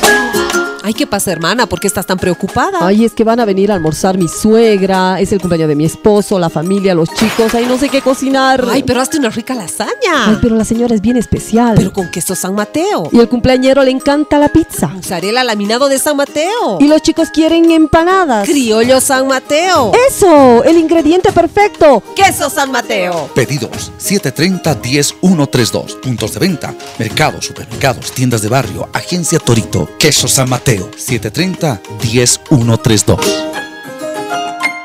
[0.10, 1.68] Música Ay, ¿qué pasa, hermana?
[1.68, 2.80] ¿Por qué estás tan preocupada?
[2.82, 5.86] Ay, es que van a venir a almorzar mi suegra, es el cumpleaños de mi
[5.86, 8.66] esposo, la familia, los chicos, ay, no sé qué cocinar.
[8.70, 10.28] Ay, pero hazte una rica lasaña.
[10.28, 11.74] Ay, pero la señora es bien especial.
[11.76, 13.10] Pero con queso San Mateo.
[13.12, 14.88] Y el cumpleañero le encanta la pizza.
[14.88, 16.78] Mozzarella laminado de San Mateo.
[16.80, 18.48] Y los chicos quieren empanadas.
[18.48, 19.92] Criollo San Mateo.
[20.10, 20.64] ¡Eso!
[20.64, 22.02] El ingrediente perfecto.
[22.16, 23.30] Queso San Mateo.
[23.36, 26.00] Pedidos 730-10132.
[26.00, 26.74] Puntos de venta.
[26.98, 29.90] Mercados, supermercados, tiendas de barrio, agencia Torito.
[29.98, 30.69] Queso San Mateo.
[30.78, 33.18] 730-10132.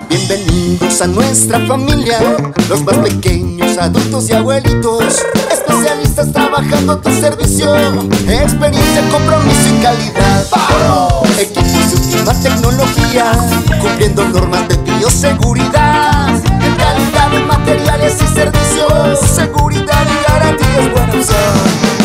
[0.09, 2.18] Bienvenidos a nuestra familia,
[2.68, 7.74] los más pequeños, adultos y abuelitos, especialistas trabajando a tu servicio,
[8.28, 10.47] experiencia, compromiso y calidad.
[11.39, 13.32] Equipos de última tecnología,
[13.82, 16.41] cumpliendo normas de bioseguridad,
[16.78, 21.55] calidad en materiales y servicios, seguridad y garantía es buena opción.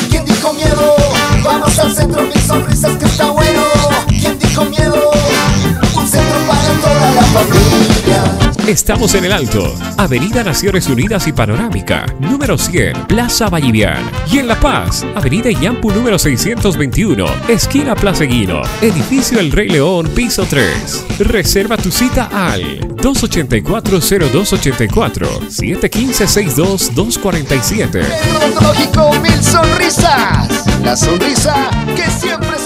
[0.10, 0.96] ¿Quién dijo miedo?
[1.44, 3.32] Vamos al centro, mil sonrisas que está
[4.66, 4.76] bueno.
[4.76, 5.12] ¿Quién dijo miedo?
[5.96, 8.24] Un centro para toda la familia.
[8.68, 14.08] Estamos en el Alto, Avenida Naciones Unidas y Panorámica, número 100, Plaza Vallivian.
[14.32, 20.08] Y en La Paz, Avenida Yampu número 621, esquina Plaza Guino, edificio El Rey León,
[20.14, 21.06] piso 3.
[21.18, 22.62] Reserva tu cita al
[22.98, 28.06] 284-0284, 715-62247.
[28.38, 30.66] Odontológico Mil Sonrisas.
[30.84, 32.59] La sonrisa que siempre.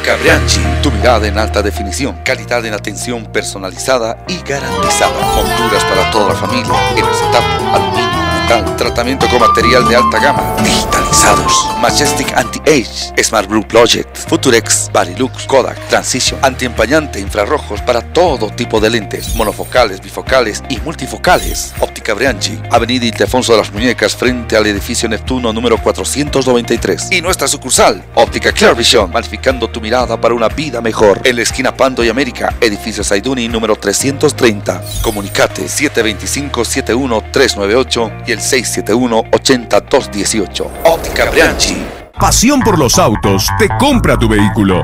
[0.00, 5.12] Óptica Brianchi, tu mirada en alta definición, calidad en atención personalizada y garantizada.
[5.36, 8.09] Monturas para toda la familia en acetato, aluminio,
[8.50, 11.68] Tratamiento con material de alta gama, digitalizados.
[11.80, 18.90] Majestic Anti-Age, Smart Blue Project, Futurex, Barilux, Kodak, Transition, antiempañante, infrarrojos para todo tipo de
[18.90, 21.72] lentes, monofocales, bifocales y multifocales.
[21.78, 27.12] Óptica Brianchi, Avenida Ildefonso de las Muñecas frente al edificio Neptuno número 493.
[27.12, 31.20] Y nuestra sucursal, Óptica Clear Vision, magnificando tu mirada para una vida mejor.
[31.22, 34.82] En la esquina Pando y América, edificio Saiduni número 330.
[35.02, 40.66] Comunicate 725-71398 y el 671-80218.
[40.84, 41.76] Óptica Brianchi.
[42.18, 44.82] Pasión por los autos te compra tu vehículo.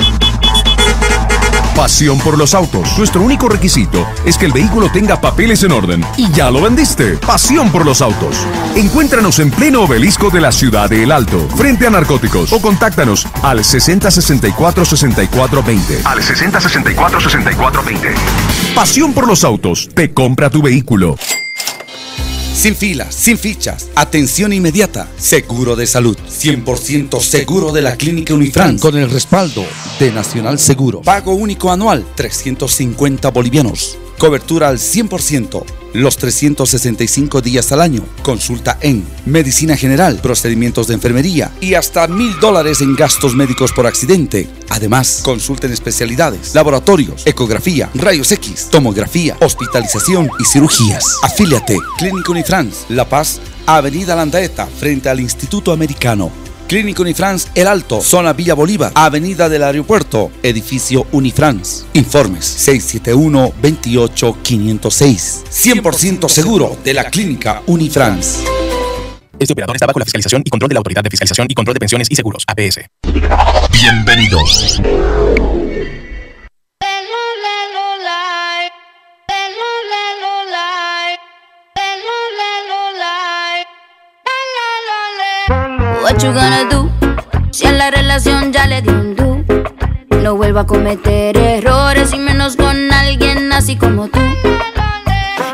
[1.76, 2.96] Pasión por los autos.
[2.96, 6.02] Nuestro único requisito es que el vehículo tenga papeles en orden.
[6.16, 7.18] Y ya lo vendiste.
[7.18, 8.34] Pasión por los autos.
[8.74, 12.50] Encuéntranos en pleno obelisco de la ciudad de El Alto, frente a narcóticos.
[12.54, 16.00] O contáctanos al 6064-6420.
[16.04, 18.14] Al 6064-6420.
[18.74, 19.90] Pasión por los autos.
[19.94, 21.16] Te compra tu vehículo.
[22.57, 28.78] Sin filas, sin fichas, atención inmediata, seguro de salud, 100% seguro de la clínica Unifran
[28.78, 29.62] con el respaldo
[30.00, 31.02] de Nacional Seguro.
[31.02, 33.98] Pago único anual, 350 bolivianos.
[34.16, 35.64] Cobertura al 100%,
[36.03, 38.05] los 365 días al año.
[38.22, 43.86] Consulta en Medicina General, procedimientos de enfermería y hasta mil dólares en gastos médicos por
[43.86, 44.49] accidente.
[44.68, 51.05] Además, consulta en especialidades, laboratorios, ecografía, rayos X, tomografía, hospitalización y cirugías.
[51.22, 56.45] Afíliate, Clínica Unifrance, La Paz, Avenida Landaeta, frente al Instituto Americano.
[56.67, 61.87] Clínica Unifrance El Alto, zona Villa Bolívar, Avenida del Aeropuerto, edificio Unifrance.
[61.93, 65.45] Informes 671-28506.
[65.51, 68.43] 100% seguro de la Clínica Unifrance.
[69.39, 71.75] Este operador está bajo la fiscalización y control de la Autoridad de Fiscalización y Control
[71.75, 72.81] de Pensiones y Seguros, APS.
[73.71, 74.81] Bienvenidos.
[86.27, 86.91] You gonna do?
[87.53, 89.45] Si a la relación ya le di un do.
[90.22, 94.20] No vuelvo a cometer errores y menos con alguien así como tú.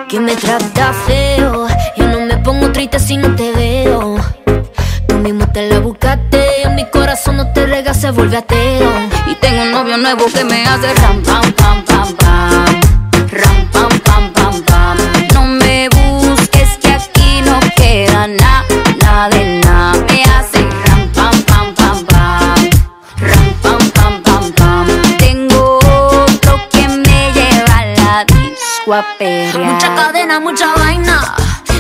[0.09, 1.67] Que me trata feo.
[1.97, 4.17] Yo no me pongo triste si no te veo.
[5.09, 6.63] Tú mismo te la buscaste.
[6.63, 8.93] En mi corazón no te rega, se vuelve ateo.
[9.27, 12.81] Y tengo un novio nuevo que me hace ram, pam, pam, pam, pam.
[13.31, 14.97] Ram, pam, pam, pam, pam.
[15.35, 18.65] No me busques que aquí no queda nada,
[19.03, 19.62] nada de nada.
[28.85, 31.37] Mucha cadena, mucha vaina.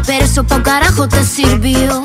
[0.06, 2.04] Pero eso pa' carajo te sirvió.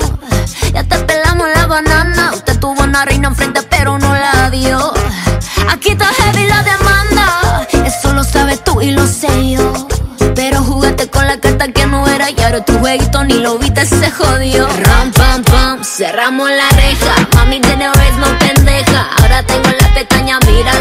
[0.74, 2.32] Ya te pelamos la banana.
[2.34, 4.92] Usted tuvo una reina enfrente, pero no la dio.
[5.70, 7.68] Aquí está heavy la demanda.
[7.86, 9.88] Eso lo sabes tú y lo sé yo.
[10.34, 13.86] Pero jugaste con la carta que no era y ahora tu jueguito ni lo viste,
[13.86, 14.68] se jodió.
[14.68, 17.14] Ram, pam, pam, cerramos la reja.
[17.36, 19.10] Mami de no pendeja.
[19.22, 20.74] Ahora tengo la pestaña, mira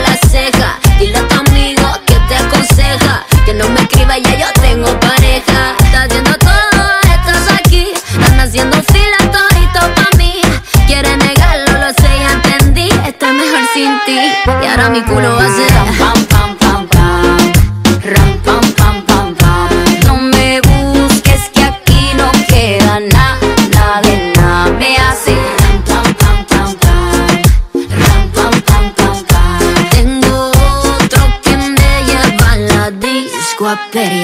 [33.77, 34.16] disco a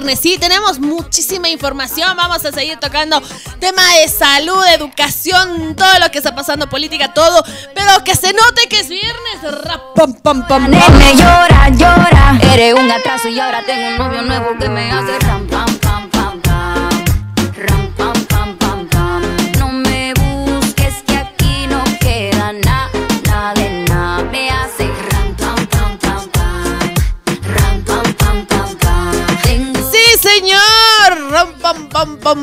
[0.00, 0.38] viernes, ¿sí?
[0.38, 2.16] Tenemos muchísima información.
[2.16, 3.20] Vamos a seguir tocando
[3.58, 7.42] tema de salud, educación, todo lo que está pasando, política, todo.
[7.74, 9.42] Pero que se note que es viernes.
[9.42, 12.38] Rap, pam, pam, pam, llora, llora.
[12.54, 15.69] Eres un atraso y ahora tengo un novio nuevo que me hace ram, pam,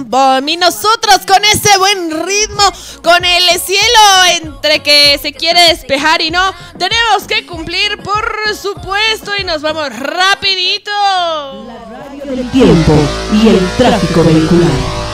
[0.09, 0.47] Pam.
[0.47, 2.63] Y nosotros con ese buen ritmo,
[3.03, 6.41] con el cielo entre que se quiere despejar y no,
[6.77, 10.91] tenemos que cumplir, por supuesto, y nos vamos rapidito.
[12.23, 12.93] El tiempo
[13.33, 15.06] y el tráfico vehicular.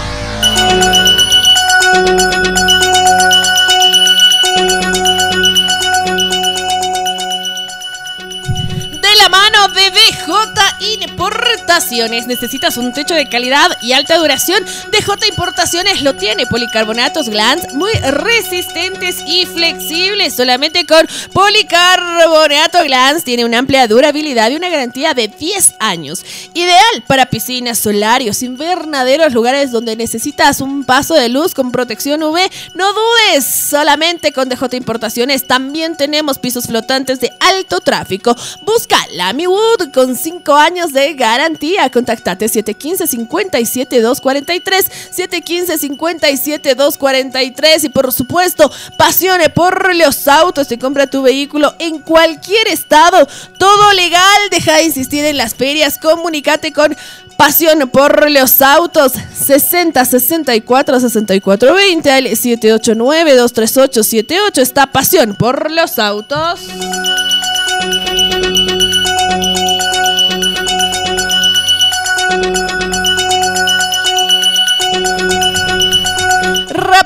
[9.74, 12.28] DJ Importaciones.
[12.28, 14.64] ¿Necesitas un techo de calidad y alta duración?
[14.92, 16.46] DJ Importaciones lo tiene.
[16.46, 20.36] Policarbonatos Glans muy resistentes y flexibles.
[20.36, 26.26] Solamente con policarbonato Glans tiene una amplia durabilidad y una garantía de 10 años.
[26.54, 32.40] Ideal para piscinas, solarios, invernaderos, lugares donde necesitas un paso de luz con protección UV.
[32.74, 38.36] No dudes, solamente con DJ Importaciones también tenemos pisos flotantes de alto tráfico.
[38.64, 41.90] Busca Lamy Wood con 5 años de garantía.
[41.90, 50.68] Contactate 715-57-243, 715-57-243 y por supuesto, pasione por los autos.
[50.68, 53.26] Te compra tu vehículo en cualquier estado.
[53.58, 54.22] Todo legal.
[54.52, 55.98] Deja de insistir en las ferias.
[55.98, 56.96] Comunícate con
[57.38, 65.72] Pasión por los autos 60 64 64 20 al 789 238 78 está Pasión por
[65.72, 66.60] los autos.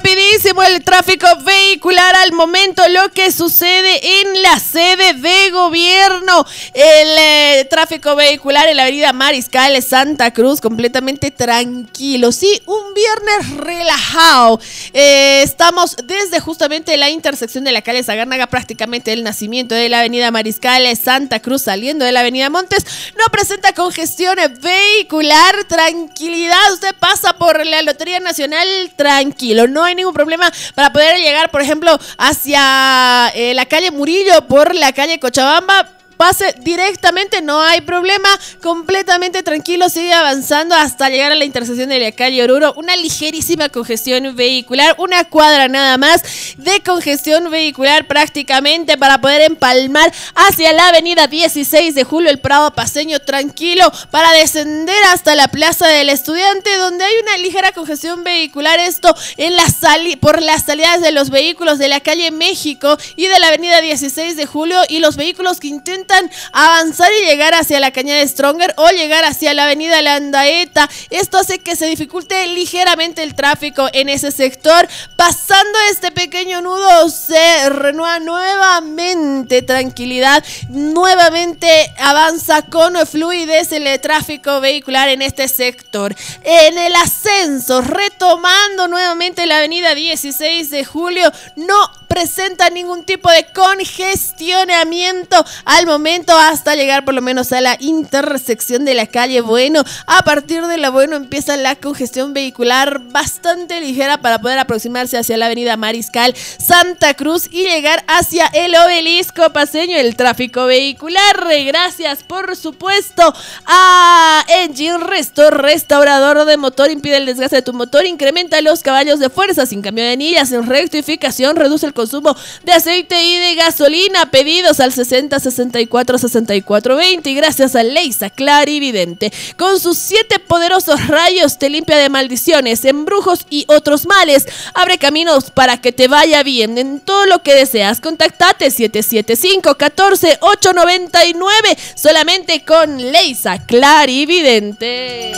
[0.08, 6.45] rápido Rapidísimo el tráfico vehicular al momento, lo que sucede en la sede de gobierno.
[6.73, 12.34] El eh, tráfico vehicular en la avenida Mariscal Santa Cruz completamente tranquilo.
[12.34, 14.59] Sí, un viernes relajado.
[14.91, 19.99] Eh, estamos desde justamente la intersección de la calle Zagárnaga, prácticamente el nacimiento de la
[19.99, 22.86] avenida Mariscal Santa Cruz saliendo de la avenida Montes.
[23.17, 26.73] No presenta congestión vehicular, tranquilidad.
[26.73, 28.67] Usted pasa por la Lotería Nacional
[28.97, 34.47] tranquilo, no hay ningún problema para poder llegar, por ejemplo, hacia eh, la calle Murillo
[34.47, 38.28] por la calle Cochabamba pase directamente, no hay problema,
[38.61, 43.70] completamente tranquilo, sigue avanzando hasta llegar a la intersección de la calle Oruro, una ligerísima
[43.70, 46.24] congestión vehicular, una cuadra nada más
[46.57, 52.74] de congestión vehicular prácticamente para poder empalmar hacia la avenida 16 de julio, el Prado
[52.74, 58.80] Paseño, tranquilo, para descender hasta la Plaza del Estudiante, donde hay una ligera congestión vehicular,
[58.80, 63.28] esto en la sali por las salidas de los vehículos de la calle México y
[63.28, 66.07] de la avenida 16 de julio y los vehículos que intentan
[66.51, 70.89] avanzar y llegar hacia la cañada Stronger o llegar hacia la avenida Landaeta.
[71.10, 74.88] Esto hace que se dificulte ligeramente el tráfico en ese sector.
[75.16, 85.10] Pasando este pequeño nudo se renueva nuevamente tranquilidad, nuevamente avanza con fluidez el tráfico vehicular
[85.10, 86.16] en este sector.
[86.43, 93.45] En el ascenso, retomando nuevamente la avenida 16 de julio, no presenta ningún tipo de
[93.53, 99.84] congestionamiento al momento hasta llegar por lo menos a la intersección de la calle Bueno.
[100.05, 105.38] A partir de la Bueno empieza la congestión vehicular bastante ligera para poder aproximarse hacia
[105.38, 111.47] la avenida Mariscal Santa Cruz y llegar hacia el obelisco paseño, el tráfico vehicular.
[111.66, 113.34] Gracias por supuesto
[113.66, 119.20] a Engine Restore, restaurador de motor, impide el desgaste de tu motor, incrementa los caballos
[119.20, 123.56] de fuerza sin cambio de anillas, en rectificación, reduce el consumo de aceite y de
[123.56, 124.30] gasolina.
[124.30, 129.34] Pedidos al 60 64 64 20 y gracias a Leisa Clarividente.
[129.58, 134.45] Con sus siete poderosos rayos te limpia de maldiciones, embrujos y otros males.
[134.76, 138.00] Abre caminos para que te vaya bien en todo lo que deseas.
[138.00, 145.34] Contactate 775 14 899 solamente con Leisa Clarividente.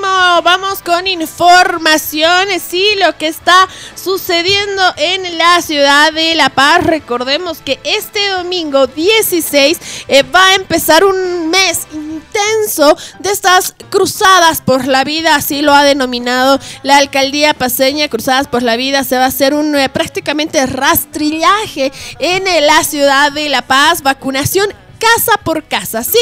[0.00, 2.72] Vamos con informaciones.
[2.72, 6.84] Y lo que está sucediendo en la ciudad de La Paz.
[6.84, 9.78] Recordemos que este domingo 16
[10.08, 15.74] eh, va a empezar un mes intenso de estas cruzadas por la vida, así lo
[15.74, 19.88] ha denominado la alcaldía paseña, cruzadas por la vida, se va a hacer un eh,
[19.88, 24.68] prácticamente rastrillaje en eh, la ciudad de La Paz, vacunación
[25.00, 26.18] casa por casa, ¿sí?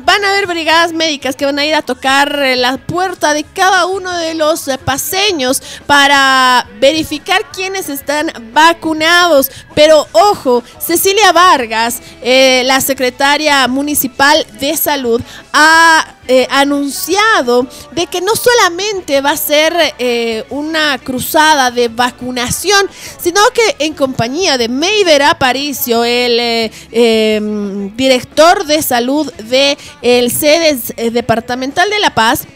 [0.00, 3.42] Van a haber brigadas médicas que van a ir a tocar eh, la puerta de
[3.42, 9.50] cada uno de los eh, paseños para verificar quiénes están vacunados.
[9.74, 15.20] Pero ojo, Cecilia Vargas, eh, la secretaria municipal de salud,
[15.52, 22.86] ha eh, anunciado de que no solamente va a ser eh, una cruzada de vacunación,
[23.18, 30.30] sino que en compañía de Meider Aparicio, el eh, em, director de salud del el
[30.30, 30.78] sede
[31.10, 32.46] departamental de La Paz,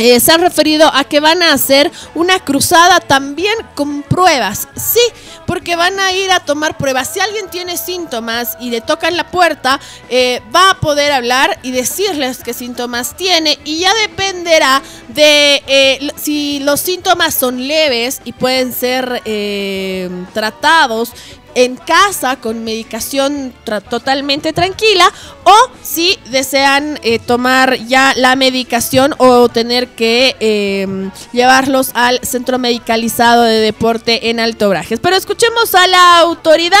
[0.00, 4.66] eh, se han referido a que van a hacer una cruzada también con pruebas.
[4.74, 5.00] Sí,
[5.46, 7.10] porque van a ir a tomar pruebas.
[7.12, 9.78] Si alguien tiene síntomas y le tocan la puerta,
[10.08, 13.58] eh, va a poder hablar y decirles qué síntomas tiene.
[13.64, 21.12] Y ya dependerá de eh, si los síntomas son leves y pueden ser eh, tratados
[21.54, 25.10] en casa con medicación tra- totalmente tranquila
[25.44, 32.58] o si desean eh, tomar ya la medicación o tener que eh, llevarlos al centro
[32.58, 35.00] medicalizado de deporte en Alto Brajes.
[35.00, 36.78] Pero escuchemos a la autoridad,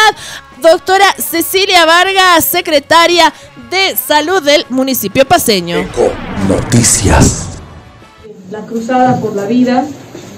[0.62, 3.32] doctora Cecilia Vargas, secretaria
[3.70, 5.88] de salud del municipio paseño.
[6.48, 7.46] Noticias.
[8.50, 9.86] La Cruzada por la Vida.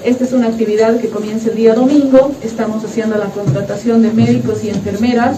[0.03, 2.31] Esta es una actividad que comienza el día domingo.
[2.43, 5.37] Estamos haciendo la contratación de médicos y enfermeras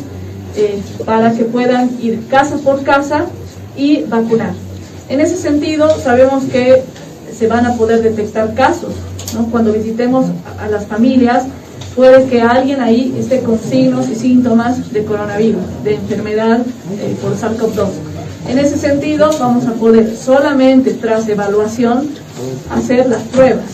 [0.55, 3.25] eh, para que puedan ir casa por casa
[3.77, 4.53] y vacunar.
[5.09, 6.81] En ese sentido, sabemos que
[7.37, 8.93] se van a poder detectar casos.
[9.51, 10.25] Cuando visitemos
[10.59, 11.43] a- a las familias,
[11.95, 17.33] puede que alguien ahí esté con signos y síntomas de coronavirus, de enfermedad eh, por
[17.35, 17.89] SARS-CoV-2.
[18.49, 22.09] En ese sentido, vamos a poder solamente tras evaluación
[22.71, 23.65] hacer las pruebas.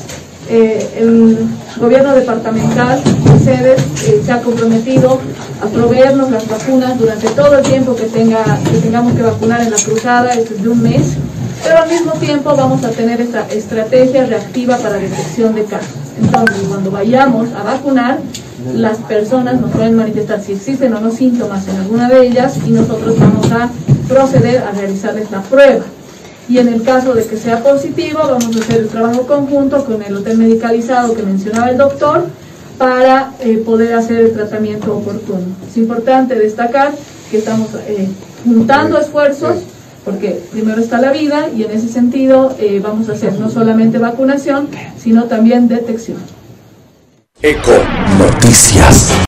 [0.50, 1.38] Eh, el
[1.80, 5.20] gobierno departamental de sedes eh, se ha comprometido
[5.62, 9.72] a proveernos las vacunas durante todo el tiempo que, tenga, que tengamos que vacunar en
[9.72, 11.16] la cruzada, es de un mes,
[11.64, 15.94] pero al mismo tiempo vamos a tener esta estrategia reactiva para detección de casos.
[16.20, 18.20] Entonces, cuando vayamos a vacunar,
[18.76, 22.72] las personas nos pueden manifestar si existen o no síntomas en alguna de ellas y
[22.72, 23.70] nosotros vamos a
[24.08, 25.84] proceder a realizarles la prueba.
[26.52, 30.04] Y en el caso de que sea positivo, vamos a hacer el trabajo conjunto con
[30.04, 32.26] el hotel medicalizado que mencionaba el doctor
[32.78, 35.46] para eh, poder hacer el tratamiento oportuno.
[35.66, 36.92] Es importante destacar
[37.30, 38.10] que estamos eh,
[38.44, 39.60] juntando esfuerzos
[40.04, 43.98] porque primero está la vida y en ese sentido eh, vamos a hacer no solamente
[43.98, 44.68] vacunación,
[45.02, 46.18] sino también detección.
[47.42, 47.72] Eco
[48.20, 49.14] Noticias.